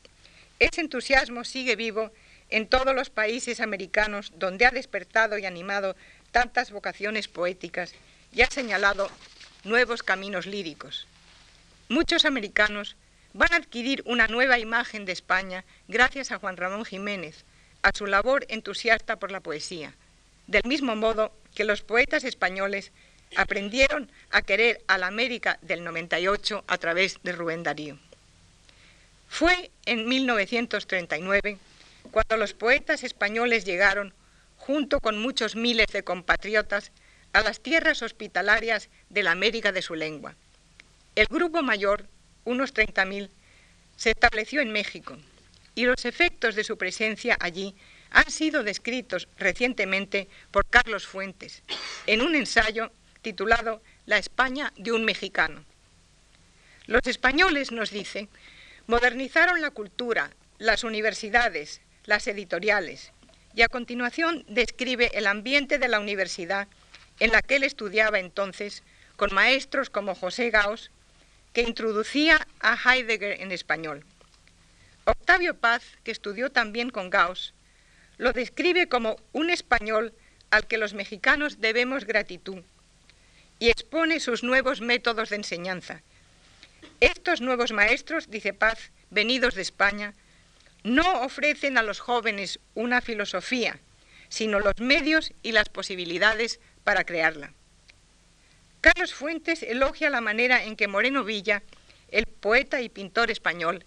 [0.58, 2.12] Ese entusiasmo sigue vivo
[2.50, 5.96] en todos los países americanos donde ha despertado y animado
[6.32, 7.94] tantas vocaciones poéticas
[8.34, 9.12] y ha señalado
[9.64, 11.08] nuevos caminos líricos.
[11.88, 12.96] Muchos americanos
[13.34, 17.46] van a adquirir una nueva imagen de España gracias a Juan Ramón Jiménez,
[17.86, 19.94] a su labor entusiasta por la poesía,
[20.48, 22.92] del mismo modo que los poetas españoles
[23.36, 28.00] aprendieron a querer a la América del 98 a través de Rubén Darío.
[29.30, 31.60] Fue en 1939
[32.10, 34.16] cuando los poetas españoles llegaron,
[34.58, 36.92] junto con muchos miles de compatriotas,
[37.34, 40.34] a las tierras hospitalarias de la América de su lengua.
[41.16, 42.08] El grupo mayor,
[42.46, 43.30] unos 30.000,
[43.96, 45.18] se estableció en México
[45.76, 47.76] y los efectos de su presencia allí
[48.12, 51.64] han sido descritos recientemente por Carlos Fuentes
[52.08, 55.66] en un ensayo titulado La España de un mexicano.
[56.86, 58.30] Los españoles, nos dice,
[58.88, 63.12] modernizaron la cultura, las universidades, las editoriales,
[63.56, 66.68] y a continuación describe el ambiente de la universidad
[67.20, 68.84] en la que él estudiaba entonces,
[69.16, 70.92] con maestros como José Gauss,
[71.54, 74.06] que introducía a Heidegger en español.
[75.06, 77.54] Octavio Paz, que estudió también con Gauss,
[78.18, 80.14] lo describe como un español
[80.50, 82.64] al que los mexicanos debemos gratitud
[83.60, 86.02] y expone sus nuevos métodos de enseñanza.
[87.00, 90.14] Estos nuevos maestros, dice Paz, venidos de España,
[90.84, 93.80] no ofrecen a los jóvenes una filosofía,
[94.30, 97.54] sino los medios y las posibilidades para crearla.
[98.82, 101.64] Carlos Fuentes elogia la manera en que Moreno Villa,
[102.10, 103.86] el poeta y pintor español,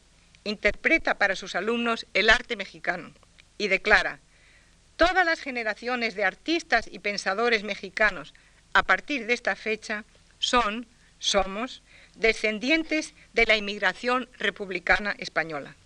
[0.48, 3.12] interpreta para sus alumnos el arte mexicano
[3.58, 4.20] y declara,
[4.96, 8.34] todas las generaciones de artistas y pensadores mexicanos
[8.72, 10.04] a partir de esta fecha
[10.38, 10.87] son,
[11.18, 11.82] somos,
[12.14, 15.76] descendientes de la inmigración republicana española.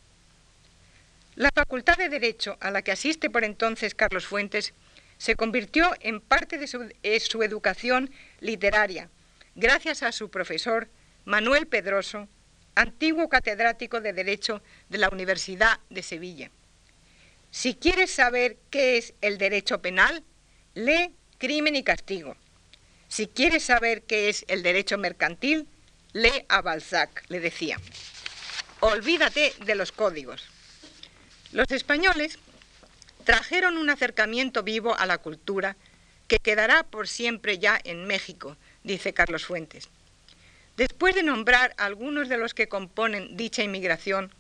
[1.35, 4.75] La Facultad de Derecho a la que asiste por entonces Carlos Fuentes
[5.19, 9.09] se convirtió en parte de su, su educación literaria,
[9.55, 10.89] gracias a su profesor
[11.25, 12.29] Manuel Pedroso,
[12.75, 16.51] antiguo catedrático de Derecho de la Universidad de Sevilla.
[17.51, 20.25] Si quieres saber qué es el derecho penal,
[20.75, 22.37] lee Crimen y Castigo.
[23.09, 25.69] Si quieres saber qué es el derecho mercantil,
[26.15, 27.79] lee a Balzac, le decía.
[28.81, 30.49] Olvídate de los códigos.
[31.53, 32.39] Los españoles
[33.25, 35.77] trajeron un acercamiento vivo a la cultura
[36.27, 39.91] que quedará por siempre ya en México, dice Carlos Fuentes.
[40.77, 44.33] Después de nombrar a algunos de los que componen dicha inmigración,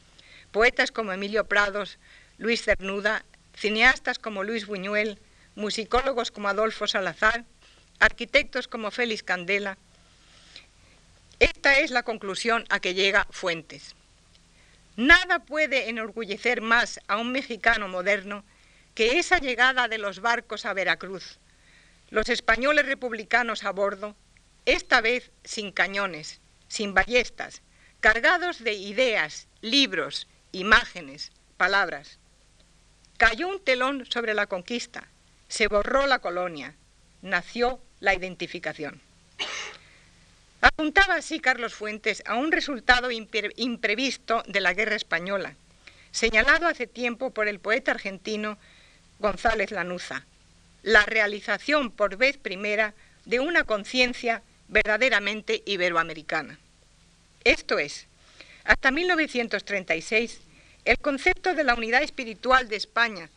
[0.51, 1.99] poetas como Emilio Prados,
[2.39, 5.19] Luis Cernuda, cineastas como Luis Buñuel,
[5.55, 7.45] musicólogos como Adolfo Salazar,
[8.01, 9.77] arquitectos como Félix Candela,
[11.43, 13.97] esta es la conclusión a que llega Fuentes.
[14.97, 18.45] Nada puede enorgullecer más a un mexicano moderno
[18.95, 21.41] que esa llegada de los barcos a Veracruz,
[22.11, 24.15] los españoles republicanos a bordo,
[24.67, 27.63] esta vez sin cañones, sin ballestas,
[28.01, 32.19] cargados de ideas, libros, imágenes, palabras.
[33.17, 35.09] Cayó un telón sobre la conquista,
[35.49, 36.75] se borró la colonia,
[37.23, 39.01] nació la identificación.
[40.61, 45.57] Apuntaba así Carlos Fuentes a un resultado imprevisto de la guerra española,
[46.13, 48.59] señalado hace tiempo por el poeta argentino
[49.19, 50.25] González Lanuza,
[50.83, 52.95] la realización por vez primera
[53.25, 56.59] de una conciencia verdaderamente iberoamericana.
[57.45, 58.07] Esto es,
[58.65, 60.41] hasta 1936,
[60.87, 63.29] el concepto de la unidad espiritual de España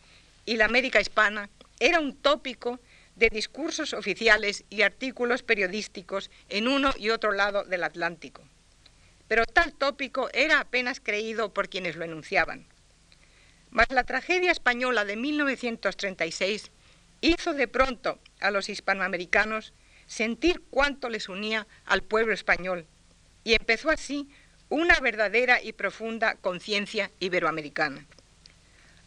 [0.46, 2.80] y la América hispana era un tópico
[3.16, 8.42] de discursos oficiales y artículos periodísticos en uno y otro lado del Atlántico.
[9.28, 12.64] Pero tal tópico era apenas creído por quienes lo enunciaban.
[13.70, 16.70] Mas la tragedia española de 1936
[17.20, 19.74] hizo de pronto a los hispanoamericanos
[20.06, 22.86] sentir cuánto les unía al pueblo español
[23.44, 24.28] y empezó así
[24.68, 28.04] una verdadera y profunda conciencia iberoamericana.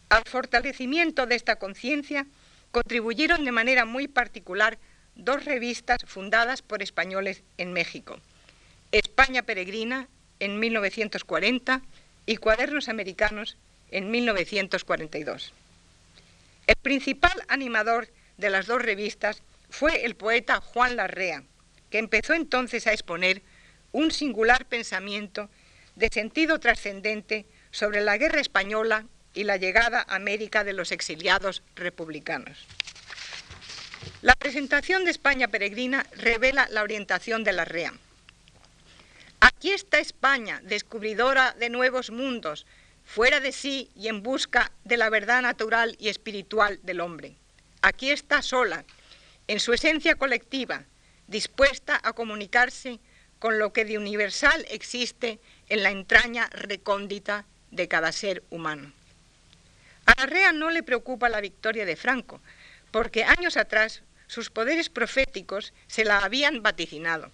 [0.08, 2.26] Al fortalecimiento de esta conciencia
[2.70, 4.78] contribuyeron de manera muy particular
[5.14, 8.18] dos revistas fundadas por españoles en México,
[8.92, 10.08] España Peregrina
[10.38, 11.82] en 1940
[12.26, 13.56] y Cuadernos Americanos
[13.90, 15.52] en 1942.
[16.66, 18.08] El principal animador
[18.38, 21.44] de las dos revistas fue el poeta Juan Larrea,
[21.88, 23.42] que empezó entonces a exponer
[23.92, 25.48] un singular pensamiento
[25.96, 31.62] de sentido trascendente sobre la guerra española y la llegada a América de los exiliados
[31.76, 32.66] republicanos.
[34.22, 37.92] La presentación de España peregrina revela la orientación de la REA.
[39.40, 42.66] Aquí está España, descubridora de nuevos mundos,
[43.04, 47.36] fuera de sí y en busca de la verdad natural y espiritual del hombre.
[47.82, 48.84] Aquí está sola,
[49.50, 50.84] en su esencia colectiva,
[51.26, 53.00] dispuesta a comunicarse
[53.40, 58.92] con lo que de universal existe en la entraña recóndita de cada ser humano.
[60.06, 62.40] A la REA no le preocupa la victoria de Franco,
[62.92, 67.32] porque años atrás sus poderes proféticos se la habían vaticinado.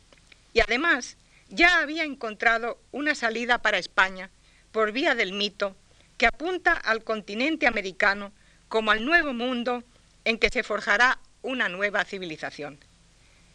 [0.55, 1.19] Y además
[1.51, 4.31] ya había encontrado una salida para España
[4.73, 5.77] por vía del mito
[6.17, 8.33] que apunta al continente americano
[8.71, 9.85] como al nuevo mundo
[10.25, 12.79] en que se forjará una nueva civilización.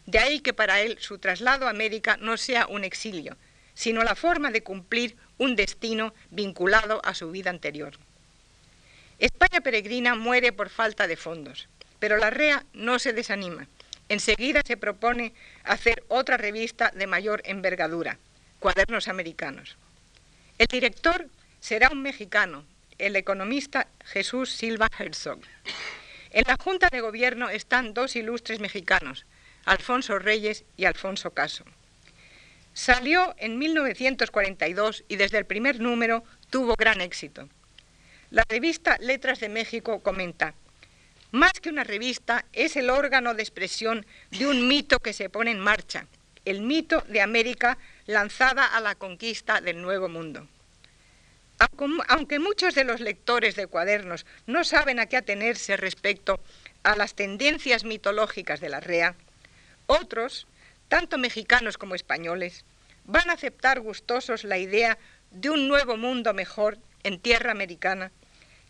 [0.06, 3.36] De ahí que para él su traslado a América no sea un exilio,
[3.74, 7.98] sino la forma de cumplir un destino vinculado a su vida anterior.
[9.18, 13.68] España Peregrina muere por falta de fondos, pero la REA no se desanima.
[14.08, 18.18] Enseguida se propone hacer otra revista de mayor envergadura,
[18.58, 19.76] Cuadernos Americanos.
[20.58, 21.28] El director
[21.60, 22.64] será un mexicano,
[22.98, 25.40] el economista Jesús Silva Herzog.
[26.34, 29.26] En la Junta de Gobierno están dos ilustres mexicanos,
[29.66, 31.62] Alfonso Reyes y Alfonso Caso.
[32.72, 37.50] Salió en 1942 y desde el primer número tuvo gran éxito.
[38.30, 40.54] La revista Letras de México comenta,
[41.32, 45.50] más que una revista, es el órgano de expresión de un mito que se pone
[45.50, 46.06] en marcha,
[46.46, 50.48] el mito de América lanzada a la conquista del Nuevo Mundo.
[52.08, 56.40] Aunque muchos de los lectores de cuadernos no saben a qué atenerse respecto
[56.82, 59.14] a las tendencias mitológicas de la REA,
[59.86, 60.46] otros,
[60.88, 62.64] tanto mexicanos como españoles,
[63.04, 64.98] van a aceptar gustosos la idea
[65.30, 68.12] de un nuevo mundo mejor en tierra americana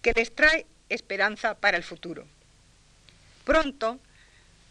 [0.00, 2.26] que les trae esperanza para el futuro.
[3.44, 3.98] Pronto,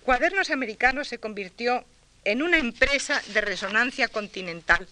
[0.03, 1.85] Cuadernos Americanos se convirtió
[2.25, 4.87] en una empresa de resonancia continental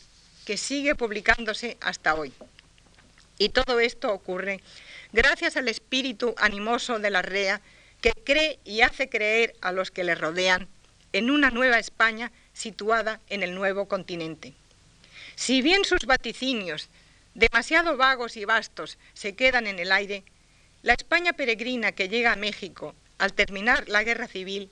[0.46, 2.32] que sigue publicándose hasta hoy.
[3.40, 4.60] Y todo esto ocurre
[5.12, 7.62] gracias al espíritu animoso de la REA
[8.02, 10.68] que cree y hace creer a los que le rodean
[11.14, 14.54] en una nueva España situada en el nuevo continente.
[15.36, 16.90] Si bien sus vaticinios,
[17.34, 20.24] demasiado vagos y vastos, se quedan en el aire,
[20.84, 24.70] la España peregrina que llega a México al terminar la guerra civil,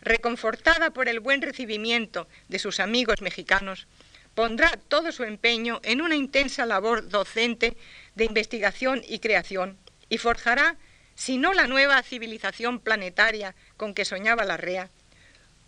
[0.00, 3.86] reconfortada por el buen recibimiento de sus amigos mexicanos,
[4.36, 7.74] pondrá todo su empeño en una intensa labor docente
[8.16, 9.78] de investigación y creación
[10.10, 10.76] y forjará,
[11.14, 14.90] si no la nueva civilización planetaria con que soñaba la REA,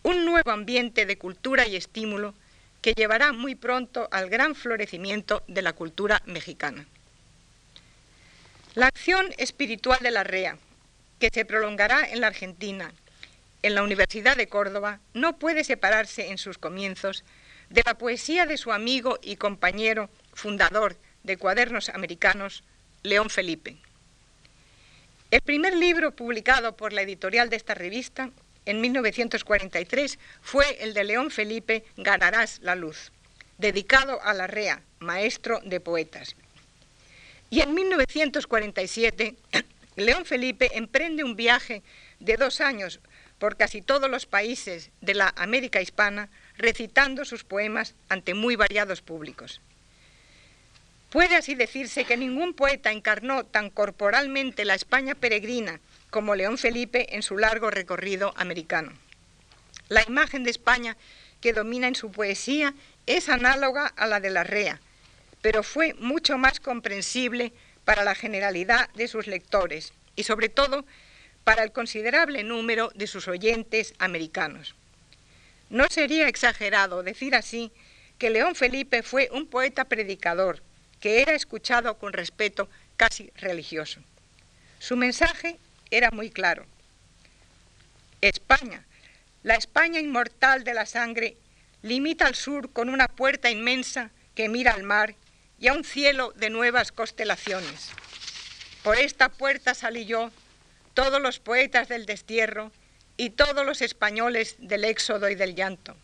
[0.02, 2.34] un nuevo ambiente de cultura y estímulo
[2.82, 6.86] que llevará muy pronto al gran florecimiento de la cultura mexicana.
[8.74, 10.58] La acción espiritual de la REA,
[11.18, 12.92] que se prolongará en la Argentina,
[13.62, 17.24] en la Universidad de Córdoba, no puede separarse en sus comienzos
[17.70, 22.64] de la poesía de su amigo y compañero fundador de Cuadernos Americanos,
[23.02, 23.76] León Felipe.
[25.30, 28.30] El primer libro publicado por la editorial de esta revista
[28.64, 33.12] en 1943 fue el de León Felipe Ganarás la luz,
[33.58, 36.34] dedicado a la REA, maestro de poetas.
[37.50, 39.36] Y en 1947,
[39.96, 41.82] León Felipe emprende un viaje
[42.20, 43.00] de dos años
[43.38, 46.28] por casi todos los países de la América hispana,
[46.58, 49.60] recitando sus poemas ante muy variados públicos.
[51.10, 57.14] Puede así decirse que ningún poeta encarnó tan corporalmente la España peregrina como León Felipe
[57.16, 58.92] en su largo recorrido americano.
[59.88, 60.98] La imagen de España
[61.40, 62.74] que domina en su poesía
[63.06, 64.80] es análoga a la de la Rea,
[65.40, 67.52] pero fue mucho más comprensible
[67.84, 70.84] para la generalidad de sus lectores y sobre todo
[71.44, 74.74] para el considerable número de sus oyentes americanos.
[75.70, 77.72] No sería exagerado decir así
[78.18, 80.62] que León Felipe fue un poeta predicador
[81.00, 84.00] que era escuchado con respeto casi religioso.
[84.78, 85.58] Su mensaje
[85.90, 86.66] era muy claro.
[88.20, 88.84] España,
[89.42, 91.36] la España inmortal de la sangre,
[91.82, 95.14] limita al sur con una puerta inmensa que mira al mar
[95.60, 97.90] y a un cielo de nuevas constelaciones.
[98.82, 100.30] Por esta puerta salí yo,
[100.94, 102.72] todos los poetas del destierro
[103.18, 105.94] y todos los españoles del éxodo y del llanto.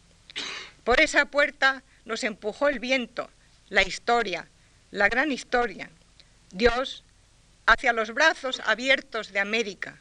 [0.83, 3.31] Por esa puerta nos empujó el viento,
[3.70, 4.48] la historia,
[4.90, 5.88] la gran historia.
[6.50, 7.05] Dios,
[7.66, 9.98] hacia los brazos abiertos de América.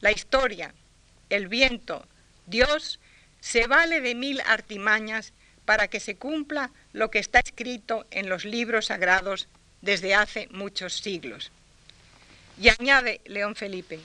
[0.00, 0.74] La historia,
[1.30, 2.06] el viento,
[2.46, 2.98] Dios
[3.40, 5.32] se vale de mil artimañas
[5.64, 9.48] para que se cumpla lo que está escrito en los libros sagrados
[9.80, 11.52] desde hace muchos siglos.
[12.60, 14.00] Y añade León Felipe,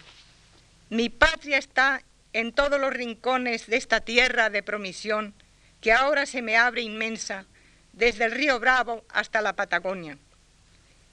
[0.90, 2.02] mi patria está
[2.34, 5.34] en todos los rincones de esta tierra de promisión
[5.82, 7.46] que ahora se me abre inmensa,
[7.94, 10.18] desde el río Bravo hasta la Patagonia.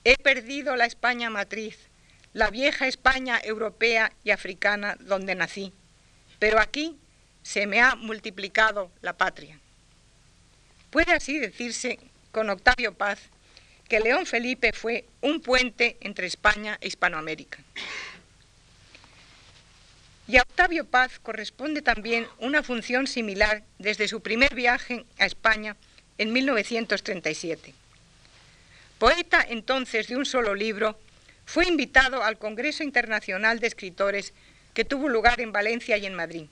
[0.05, 1.79] He perdido la España matriz,
[2.33, 5.73] la vieja España europea y africana donde nací,
[6.39, 6.99] pero aquí
[7.43, 9.59] se me ha multiplicado la patria.
[10.91, 11.99] Puede así decirse
[12.33, 13.19] con Octavio Paz
[13.89, 17.59] que León Felipe fue un puente entre España e Hispanoamérica.
[20.27, 25.77] Y a Octavio Paz corresponde también una función similar desde su primer viaje a España
[26.17, 27.75] en 1937.
[28.99, 30.99] Poeta entonces de un solo libro,
[31.45, 34.33] fue invitado al Congreso Internacional de Escritores
[34.73, 36.47] que tuvo lugar en Valencia y en Madrid.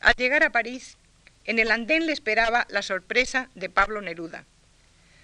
[0.00, 0.96] Al llegar a París,
[1.44, 4.44] en el andén le esperaba la sorpresa de Pablo Neruda.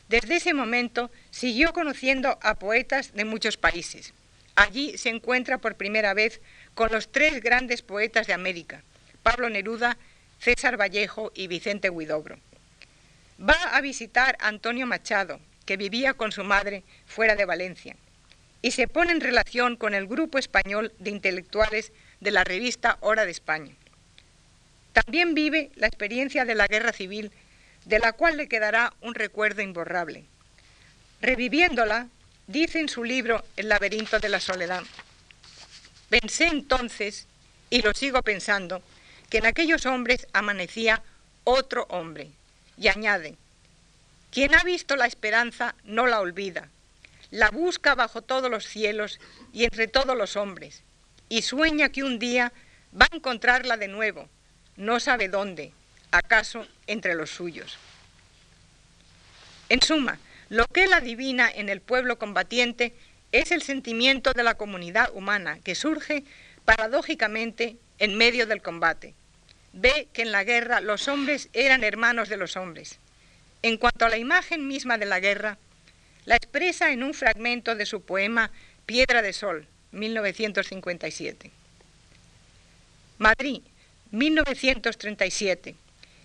[0.08, 4.14] Desde ese momento siguió conociendo a poetas de muchos países.
[4.56, 6.40] Allí se encuentra por primera vez
[6.78, 8.84] con los tres grandes poetas de América,
[9.24, 9.98] Pablo Neruda,
[10.38, 12.38] César Vallejo y Vicente Huidobro.
[13.36, 17.96] Va a visitar a Antonio Machado, que vivía con su madre fuera de Valencia,
[18.62, 23.24] y se pone en relación con el grupo español de intelectuales de la revista Hora
[23.24, 23.74] de España.
[24.92, 27.32] También vive la experiencia de la guerra civil,
[27.86, 30.26] de la cual le quedará un recuerdo imborrable.
[31.22, 32.06] Reviviéndola,
[32.46, 34.84] dice en su libro El laberinto de la soledad,
[36.08, 37.26] pensé entonces,
[37.70, 38.82] y lo sigo pensando,
[39.30, 41.02] que en aquellos hombres amanecía
[41.44, 42.30] otro hombre,
[42.76, 43.36] y añade,
[44.30, 46.68] quien ha visto la esperanza no la olvida,
[47.30, 49.20] la busca bajo todos los cielos
[49.52, 50.82] y entre todos los hombres,
[51.28, 52.52] y sueña que un día
[52.98, 54.28] va a encontrarla de nuevo,
[54.76, 55.72] no sabe dónde,
[56.10, 57.76] acaso entre los suyos.
[59.68, 62.94] En suma, lo que él adivina en el pueblo combatiente
[63.32, 66.24] es el sentimiento de la comunidad humana que surge
[66.64, 69.14] paradójicamente en medio del combate.
[69.72, 72.98] Ve que en la guerra los hombres eran hermanos de los hombres
[73.62, 75.58] en cuanto a la imagen misma de la guerra,
[76.24, 78.50] la expresa en un fragmento de su poema
[78.86, 81.50] Piedra de Sol, 1957.
[83.18, 83.62] Madrid,
[84.10, 85.74] 1937.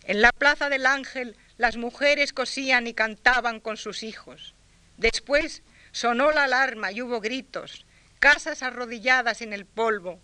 [0.06, 4.54] En la Plaza del Ángel las mujeres cosían y cantaban con sus hijos.
[4.98, 5.64] Después
[5.94, 7.86] sonó la alarma y hubo gritos,
[8.20, 10.20] casas arrodilladas en el polvo,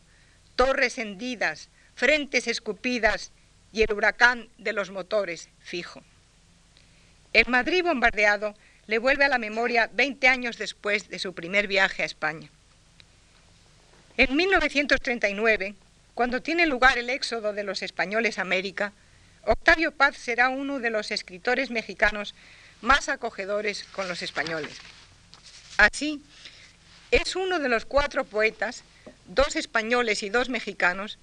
[0.57, 3.31] torres hendidas, frentes escupidas
[3.71, 6.03] y el huracán de los motores fijo.
[7.31, 8.55] El Madrid bombardeado
[8.87, 12.49] le vuelve a la memoria 20 años después de su primer viaje a España.
[14.17, 15.75] En 1939,
[16.15, 18.91] cuando tiene lugar el éxodo de los españoles a América,
[19.45, 22.33] Octavio Paz será uno de los escritores mexicanos
[22.81, 24.75] más acogedores con los españoles.
[25.79, 26.21] Así,
[27.09, 28.83] es uno de los cuatro poetas,
[29.27, 31.19] dos españoles y dos mexicanos,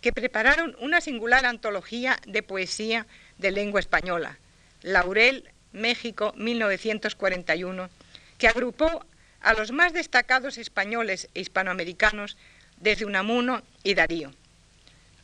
[0.00, 3.06] que prepararon una singular antología de poesía
[3.38, 4.36] de lengua española,
[4.82, 7.88] Laurel, México, 1941,
[8.36, 9.06] que agrupó
[9.42, 12.36] a los más destacados españoles e hispanoamericanos
[12.78, 14.32] desde Unamuno y Darío.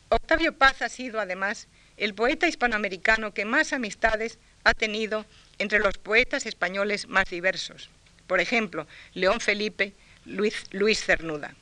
[0.07, 1.67] Octavio Paz ha sido, además,
[1.97, 5.25] el poeta hispanoamericano que más amistades ha tenido
[5.57, 7.89] entre los poetas españoles más diversos.
[8.27, 9.93] Por ejemplo, León Felipe,
[10.25, 11.55] Luis, Luis Cernuda.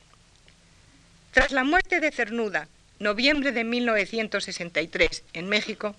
[1.32, 5.94] Tras la muerte de Cernuda, noviembre de 1963, en México,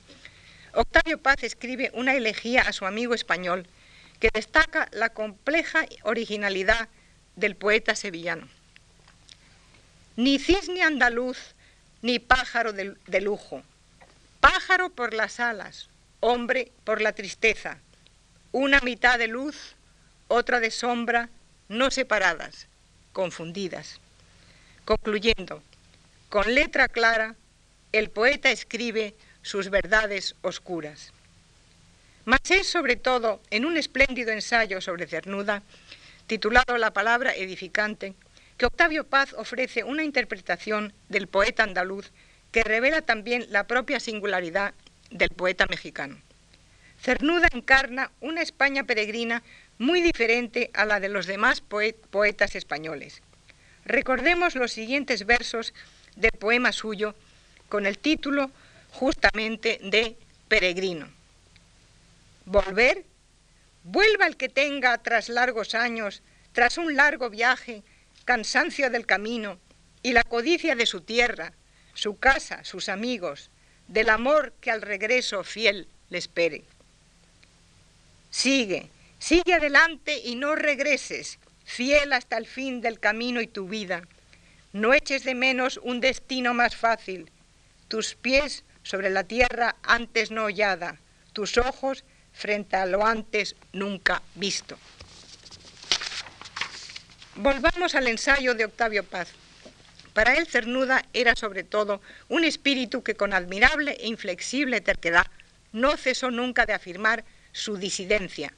[0.74, 3.66] Octavio Paz escribe una elegía a su amigo español
[4.20, 6.90] que destaca la compleja originalidad
[7.36, 8.48] del poeta sevillano.
[10.16, 11.38] Ni cisne andaluz,
[12.02, 13.64] ni pájaro de, de lujo,
[14.40, 15.90] pájaro por las alas,
[16.20, 17.80] hombre por la tristeza,
[18.52, 19.77] una mitad de luz,
[20.28, 21.30] otra de sombra,
[21.70, 22.68] no separadas,
[23.14, 24.00] confundidas.
[24.86, 25.62] Concluyendo,
[26.30, 27.36] con letra clara,
[27.92, 31.12] el poeta escribe sus verdades oscuras.
[32.26, 35.64] Mas es sobre todo en un espléndido ensayo sobre Cernuda,
[36.28, 38.14] titulado La palabra edificante,
[38.58, 42.12] que Octavio Paz ofrece una interpretación del poeta andaluz
[42.52, 44.74] que revela también la propia singularidad
[45.10, 46.18] del poeta mexicano.
[47.02, 49.44] Cernuda encarna una España peregrina
[49.78, 53.22] muy diferente a la de los demás poetas españoles.
[53.86, 55.74] Recordemos los siguientes versos
[56.16, 57.16] del poema suyo
[57.70, 58.52] con el título
[58.92, 60.18] justamente de
[60.48, 61.08] Peregrino.
[62.46, 63.04] Volver,
[63.84, 66.22] vuelva el que tenga tras largos años,
[66.54, 67.84] tras un largo viaje,
[68.26, 69.60] cansancio del camino
[70.02, 71.54] y la codicia de su tierra,
[71.94, 73.50] su casa, sus amigos,
[73.88, 76.64] del amor que al regreso fiel le espere.
[78.30, 78.90] Sigue,
[79.20, 84.04] sigue adelante y no regreses, fiel hasta el fin del camino y tu vida.
[84.74, 87.32] No eches de menos un destino más fácil,
[87.88, 91.00] tus pies sobre la tierra antes no hollada,
[91.34, 92.04] tus ojos
[92.34, 94.78] frente a lo antes nunca visto.
[97.36, 99.30] Volvamos al ensayo de Octavio Paz.
[100.14, 105.28] Para él Cernuda era sobre todo un espíritu que con admirable e inflexible terquedad
[105.72, 108.54] no cesó nunca de afirmar su disidencia.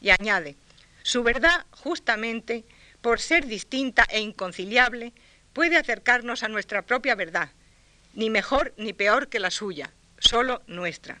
[0.00, 0.56] Y añade,
[1.02, 2.64] su verdad justamente,
[3.00, 5.12] por ser distinta e inconciliable,
[5.52, 7.50] puede acercarnos a nuestra propia verdad,
[8.14, 11.20] ni mejor ni peor que la suya, solo nuestra.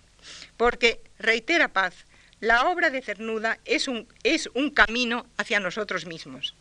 [0.56, 2.06] Porque, reitera Paz,
[2.40, 6.54] la obra de Cernuda es un, es un camino hacia nosotros mismos.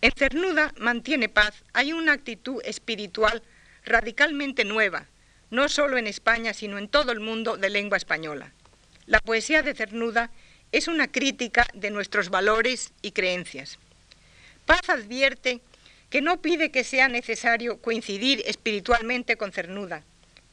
[0.00, 3.42] En Cernuda mantiene paz, hay una actitud espiritual
[3.84, 5.06] radicalmente nueva,
[5.50, 8.52] no solo en España, sino en todo el mundo de lengua española.
[9.06, 10.30] La poesía de Cernuda
[10.72, 13.78] es una crítica de nuestros valores y creencias.
[14.66, 15.60] Paz advierte
[16.10, 20.02] que no pide que sea necesario coincidir espiritualmente con Cernuda,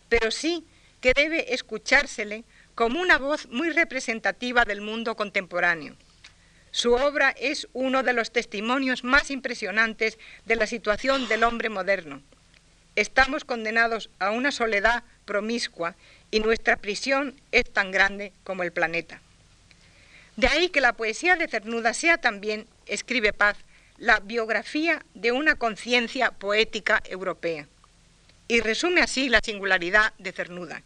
[0.10, 0.66] pero sí
[1.02, 2.44] que debe escuchársele
[2.76, 5.96] como una voz muy representativa del mundo contemporáneo
[6.76, 12.22] su obra es uno de los testimonios más impresionantes de la situación del hombre moderno.
[12.98, 15.96] Estamos condenados a una soledad promiscua
[16.32, 19.22] y nuestra prisión es tan grande como el planeta.
[20.36, 23.58] De ahí que la poesía de Cernuda sea también, escribe Paz,
[23.98, 27.68] la biografía de una conciencia poética europea.
[28.48, 30.84] Y resume así la singularidad de Cernuda.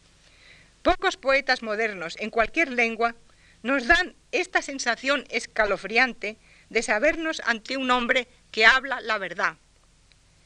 [0.83, 3.15] Pocos poetas modernos en cualquier lengua
[3.63, 6.37] nos dan esta sensación escalofriante
[6.69, 9.57] de sabernos ante un hombre que habla la verdad.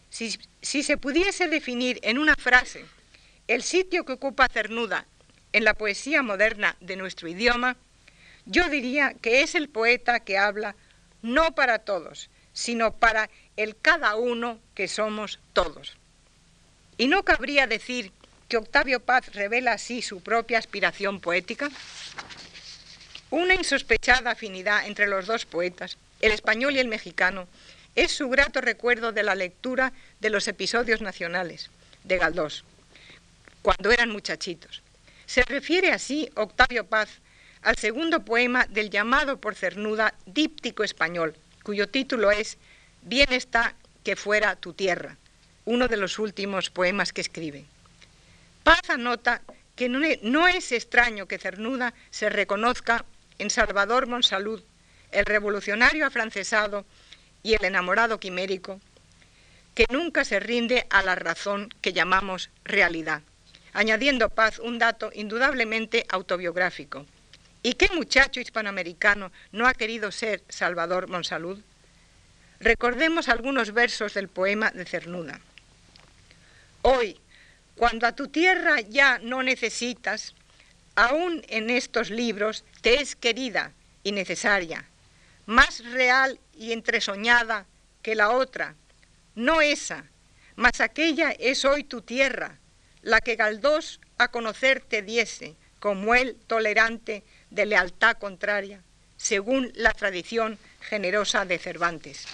[0.10, 2.86] Si, se pudiese definir en una frase
[3.47, 5.06] el sitio que ocupa Cernuda
[5.51, 7.76] en la poesía moderna de nuestro idioma,
[8.46, 10.76] yo diría que es el poeta que habla
[11.22, 15.98] no para todos, sino para el cada uno que somos todos.
[16.98, 18.12] ¿Y no cabría decir
[18.48, 21.72] que Octavio Paz revela así su propia aspiración poética?
[23.30, 27.48] Una insospechada afinidad entre los dos poetas, el español y el mexicano,
[27.96, 31.70] es su grato recuerdo de la lectura de los episodios nacionales,
[32.04, 32.64] de Galdós,
[33.62, 34.82] cuando eran muchachitos.
[35.26, 37.10] Se refiere así Octavio Paz
[37.64, 42.57] al segundo poema del llamado por Cernuda díptico español, cuyo título es
[43.01, 45.18] Bien está que fuera tu tierra,
[45.66, 47.66] uno de los últimos poemas que escribe.
[48.64, 49.41] Paz anota
[49.76, 53.05] que no es extraño que Cernuda se reconozca
[53.39, 54.61] en Salvador Monsalud,
[55.11, 56.86] el revolucionario afrancesado
[57.43, 58.80] y el enamorado quimérico,
[59.74, 63.22] que nunca se rinde a la razón que llamamos realidad,
[63.74, 67.05] añadiendo Paz un dato indudablemente autobiográfico.
[67.66, 71.61] ¿Y qué muchacho hispanoamericano no ha querido ser Salvador Monsalud?
[72.59, 75.39] Recordemos algunos versos del poema de Cernuda.
[76.82, 77.18] Hoy,
[77.76, 80.36] cuando a tu tierra ya no necesitas,
[80.95, 83.72] aún en estos libros te es querida
[84.03, 84.86] y necesaria,
[85.45, 87.66] más real y entresoñada
[88.01, 88.76] que la otra,
[89.36, 90.03] no esa,
[90.57, 92.59] mas aquella es hoy tu tierra,
[93.01, 97.24] la que Galdós a conocer te diese, como él tolerante
[97.54, 98.82] de lealtad contraria,
[99.16, 102.26] según la tradición generosa de Cervantes.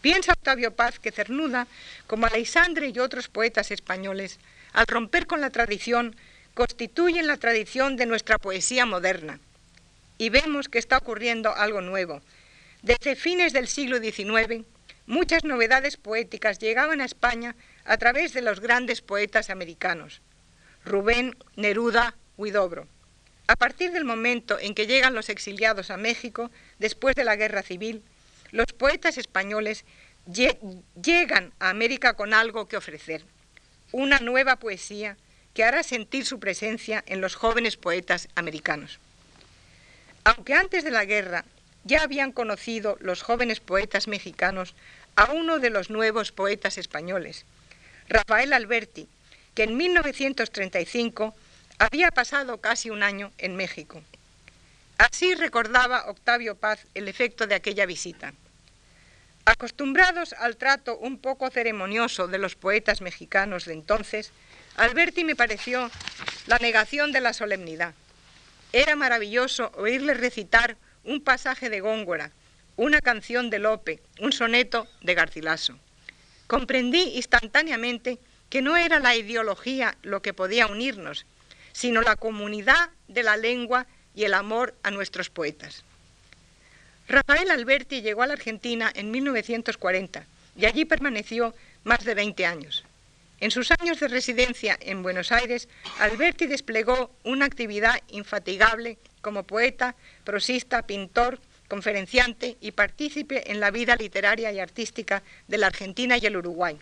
[0.00, 1.68] Piensa Octavio Paz que Cernuda,
[2.06, 4.38] como Alexandre y otros poetas españoles,
[4.72, 6.16] al romper con la tradición,
[6.54, 9.38] constituyen la tradición de nuestra poesía moderna.
[10.18, 12.22] Y vemos que está ocurriendo algo nuevo.
[12.82, 14.64] Desde fines del siglo XIX,
[15.06, 17.54] muchas novedades poéticas llegaban a España
[17.84, 20.22] a través de los grandes poetas americanos,
[20.84, 22.88] Rubén, Neruda, Huidobro.
[23.48, 27.62] A partir del momento en que llegan los exiliados a México, después de la Guerra
[27.62, 28.02] Civil,
[28.50, 29.84] los poetas españoles
[30.26, 33.24] llegan a América con algo que ofrecer,
[33.92, 35.16] una nueva poesía
[35.54, 38.98] que hará sentir su presencia en los jóvenes poetas americanos.
[40.24, 41.44] Aunque antes de la guerra
[41.84, 44.74] ya habían conocido los jóvenes poetas mexicanos
[45.14, 47.46] a uno de los nuevos poetas españoles,
[48.08, 49.08] Rafael Alberti,
[49.54, 51.34] que en 1935
[51.78, 54.02] había pasado casi un año en México.
[54.98, 58.32] Así recordaba Octavio Paz el efecto de aquella visita.
[59.44, 64.32] Acostumbrados al trato un poco ceremonioso de los poetas mexicanos de entonces,
[64.76, 65.90] Alberti me pareció
[66.46, 67.94] la negación de la solemnidad.
[68.72, 72.32] Era maravilloso oírle recitar un pasaje de Góngora,
[72.76, 75.78] una canción de Lope, un soneto de Garcilaso.
[76.46, 78.18] Comprendí instantáneamente
[78.50, 81.26] que no era la ideología lo que podía unirnos,
[81.76, 85.84] sino la comunidad de la lengua y el amor a nuestros poetas.
[87.06, 90.24] Rafael Alberti llegó a la Argentina en 1940
[90.56, 91.54] y allí permaneció
[91.84, 92.82] más de 20 años.
[93.40, 95.68] En sus años de residencia en Buenos Aires,
[95.98, 103.96] Alberti desplegó una actividad infatigable como poeta, prosista, pintor, conferenciante y partícipe en la vida
[103.96, 106.78] literaria y artística de la Argentina y el Uruguay.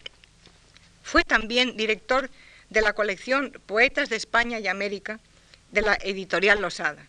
[1.03, 2.31] Fue también director
[2.71, 5.21] de la colección Poetas de España y América
[5.73, 7.07] de la editorial Losada.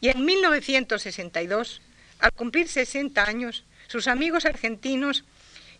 [0.00, 1.80] Y en 1962
[2.18, 5.24] al cumplir 60 años, sus amigos argentinos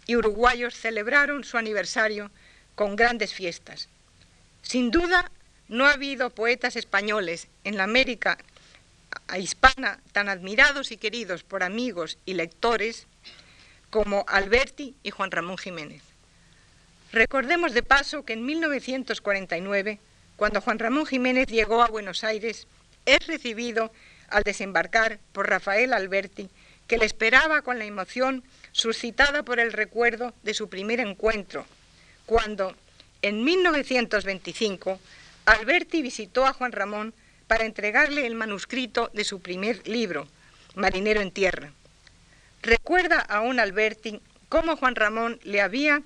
[0.07, 2.30] y uruguayos celebraron su aniversario
[2.74, 3.89] con grandes fiestas.
[4.62, 5.30] Sin duda,
[5.68, 8.39] no ha habido poetas españoles en la América
[9.39, 13.07] hispana tan admirados y queridos por amigos y lectores
[13.91, 16.03] como Alberti y Juan Ramón Jiménez.
[17.13, 20.01] Recordemos de paso que en 1949,
[20.37, 22.67] cuando Juan Ramón Jiménez llegó a Buenos Aires,
[23.05, 23.93] es recibido
[24.29, 26.49] al desembarcar por Rafael Alberti,
[26.89, 28.43] que le esperaba con la emoción
[28.73, 31.67] suscitada por el recuerdo de su primer encuentro,
[32.25, 32.75] cuando
[33.21, 34.99] en 1925
[35.45, 37.13] Alberti visitó a Juan Ramón
[37.47, 40.29] para entregarle el manuscrito de su primer libro,
[40.77, 41.73] Marinero en Tierra.
[42.63, 46.03] Recuerda aún Alberti cómo Juan Ramón le había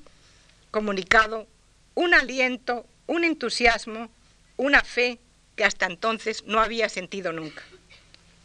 [0.76, 1.46] comunicado
[1.94, 4.10] un aliento, un entusiasmo,
[4.58, 5.18] una fe
[5.56, 7.62] que hasta entonces no había sentido nunca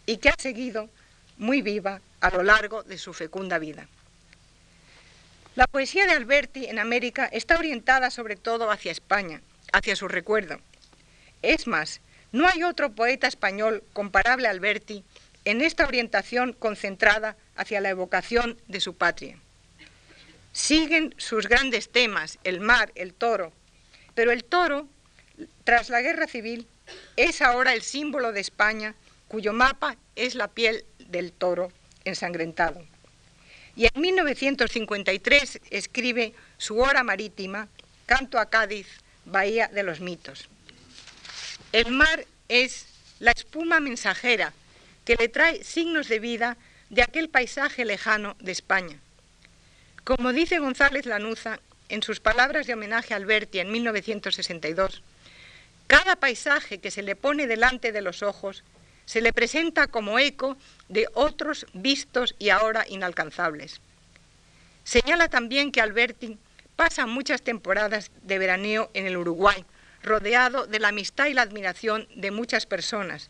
[0.06, 0.90] y que ha seguido
[1.38, 3.86] muy viva a lo largo de su fecunda vida.
[5.56, 9.42] La poesía de Alberti en América está orientada sobre todo hacia España,
[9.74, 10.62] hacia su recuerdo.
[11.42, 12.00] Es más,
[12.32, 15.04] no hay otro poeta español comparable a Alberti
[15.44, 19.38] en esta orientación concentrada hacia la evocación de su patria.
[20.54, 23.54] Siguen sus grandes temas, el mar, el toro,
[24.16, 24.88] pero el toro,
[25.64, 26.68] tras la guerra civil,
[27.16, 28.96] es ahora el símbolo de España
[29.28, 31.72] cuyo mapa es la piel del toro
[32.04, 32.86] ensangrentado.
[33.76, 37.70] Y en 1953 escribe su hora marítima,
[38.06, 38.88] Canto a Cádiz,
[39.26, 40.50] Bahía de los Mitos.
[41.72, 42.88] El mar es
[43.20, 44.54] la espuma mensajera
[45.06, 46.58] que le trae signos de vida
[46.90, 49.00] de aquel paisaje lejano de España.
[50.04, 55.04] Como dice González Lanuza, en sus palabras de homenaje a Alberti en 1962,
[55.86, 58.64] cada paisaje que se le pone delante de los ojos
[59.06, 60.58] se le presenta como eco
[60.90, 63.80] de otros vistos y ahora inalcanzables.
[64.84, 66.40] Señala también que Alberti
[66.76, 69.66] pasa muchas temporadas de veraneo en el Uruguay,
[70.02, 73.30] rodeado de la amistad y la admiración de muchas personas.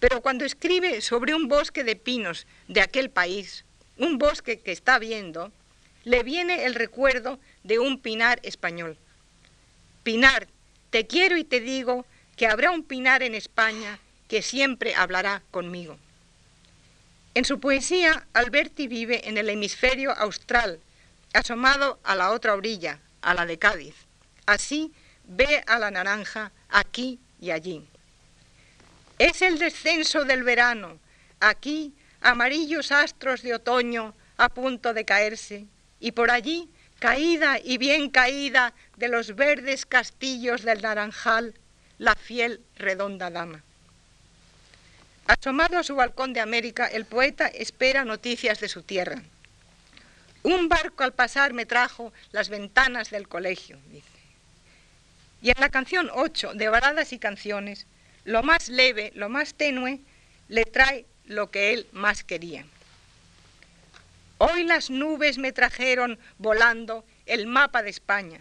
[0.00, 3.66] Pero cuando escribe sobre un bosque de pinos de aquel país,
[3.98, 5.52] un bosque que está viendo,
[6.04, 8.96] le viene el recuerdo de un pinar español.
[10.02, 10.48] Pinar,
[10.90, 12.04] te quiero y te digo
[12.36, 13.98] que habrá un pinar en España
[14.28, 15.98] que siempre hablará conmigo.
[17.34, 20.80] En su poesía, Alberti vive en el hemisferio austral,
[21.32, 23.94] asomado a la otra orilla, a la de Cádiz.
[24.44, 24.92] Así
[25.24, 27.86] ve a la naranja aquí y allí.
[29.18, 30.98] Es el descenso del verano,
[31.40, 35.66] aquí amarillos astros de otoño a punto de caerse,
[36.02, 41.54] y por allí caída y bien caída de los verdes castillos del naranjal,
[41.98, 43.62] la fiel redonda dama.
[45.28, 49.22] Asomado a su balcón de América, el poeta espera noticias de su tierra.
[50.42, 54.08] Un barco al pasar me trajo las ventanas del colegio, dice.
[55.40, 57.86] Y en la canción 8 de Baladas y Canciones,
[58.24, 60.00] lo más leve, lo más tenue,
[60.48, 62.66] le trae lo que él más quería.
[64.44, 68.40] Hoy las nubes me trajeron volando el mapa de España.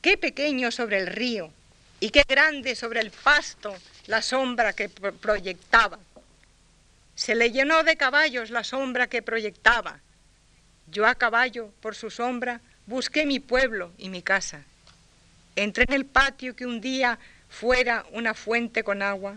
[0.00, 1.52] Qué pequeño sobre el río
[2.00, 3.76] y qué grande sobre el pasto
[4.06, 5.98] la sombra que proyectaba.
[7.14, 10.00] Se le llenó de caballos la sombra que proyectaba.
[10.90, 14.64] Yo a caballo, por su sombra, busqué mi pueblo y mi casa.
[15.56, 17.18] Entré en el patio que un día
[17.50, 19.36] fuera una fuente con agua.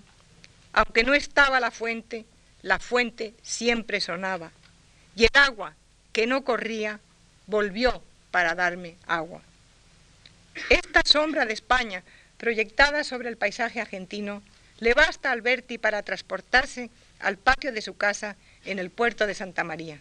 [0.72, 2.24] Aunque no estaba la fuente,
[2.62, 4.54] la fuente siempre sonaba.
[5.18, 5.76] Y el agua,
[6.14, 7.00] que no corría,
[7.48, 8.02] volvió
[8.32, 9.42] para darme agua.
[10.70, 12.04] Esta sombra de España,
[12.38, 14.42] proyectada sobre el paisaje argentino,
[14.80, 16.90] le basta a Alberti para transportarse
[17.20, 18.36] al patio de su casa
[18.66, 20.00] en el puerto de Santa María.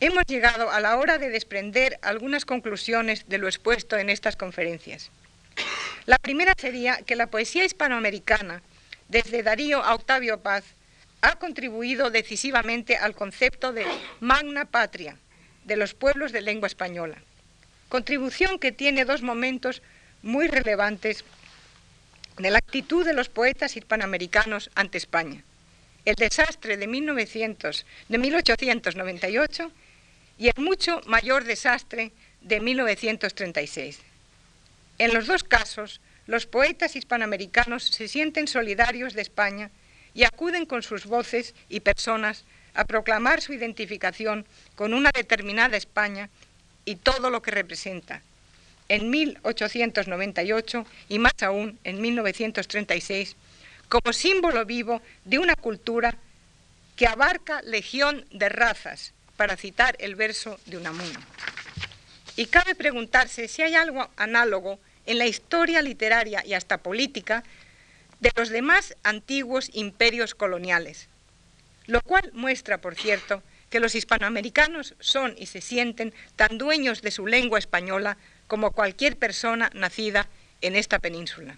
[0.00, 5.10] Hemos llegado a la hora de desprender algunas conclusiones de lo expuesto en estas conferencias.
[6.06, 8.62] La primera sería que la poesía hispanoamericana,
[9.08, 10.64] desde Darío a Octavio Paz,
[11.20, 13.86] ha contribuido decisivamente al concepto de
[14.20, 15.16] magna patria
[15.64, 17.18] de los pueblos de lengua española.
[17.88, 19.82] Contribución que tiene dos momentos
[20.22, 21.24] muy relevantes
[22.38, 25.42] de la actitud de los poetas hispanoamericanos ante España.
[26.04, 29.72] El desastre de, 1900, de 1898
[30.38, 34.00] y el mucho mayor desastre de 1936.
[34.98, 39.70] En los dos casos, los poetas hispanoamericanos se sienten solidarios de España
[40.18, 42.44] y acuden con sus voces y personas
[42.74, 44.44] a proclamar su identificación
[44.74, 46.28] con una determinada España
[46.84, 48.20] y todo lo que representa,
[48.88, 53.36] en 1898 y más aún en 1936,
[53.88, 56.16] como símbolo vivo de una cultura
[56.96, 61.20] que abarca legión de razas, para citar el verso de Unamuno.
[62.34, 67.44] Y cabe preguntarse si hay algo análogo en la historia literaria y hasta política
[68.20, 71.08] de los demás antiguos imperios coloniales,
[71.86, 77.10] lo cual muestra, por cierto, que los hispanoamericanos son y se sienten tan dueños de
[77.10, 78.16] su lengua española
[78.46, 80.26] como cualquier persona nacida
[80.60, 81.56] en esta península.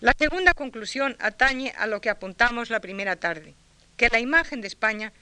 [0.00, 3.54] La segunda conclusión atañe a lo que apuntamos la primera tarde,
[3.96, 5.12] que la imagen de España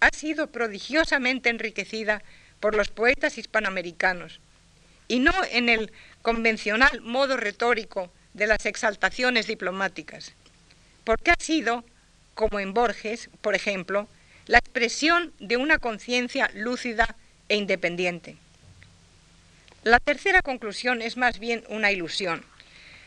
[0.00, 2.22] ha sido prodigiosamente enriquecida
[2.58, 4.40] por los poetas hispanoamericanos,
[5.08, 5.92] y no en el
[6.22, 10.32] convencional modo retórico de las exaltaciones diplomáticas,
[11.04, 11.84] porque ha sido,
[12.34, 14.08] como en Borges, por ejemplo,
[14.46, 17.16] la expresión de una conciencia lúcida
[17.48, 18.36] e independiente.
[19.82, 22.44] La tercera conclusión es más bien una ilusión,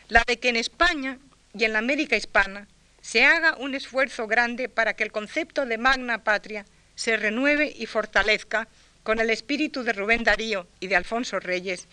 [0.08, 1.18] la de que en España
[1.52, 2.66] y en la América hispana
[3.00, 6.64] se haga un esfuerzo grande para que el concepto de magna patria
[6.94, 8.68] se renueve y fortalezca
[9.02, 11.86] con el espíritu de Rubén Darío y de Alfonso Reyes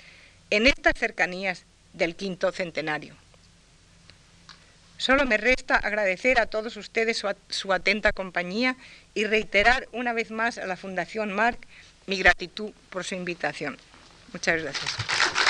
[0.49, 3.15] en estas cercanías del quinto centenario.
[4.97, 8.77] Solo me resta agradecer a todos ustedes su, atenta compañía
[9.15, 11.59] y reiterar una vez más a la Fundación Marc
[12.05, 13.77] mi gratitud por su invitación.
[14.31, 15.40] Muchas gracias.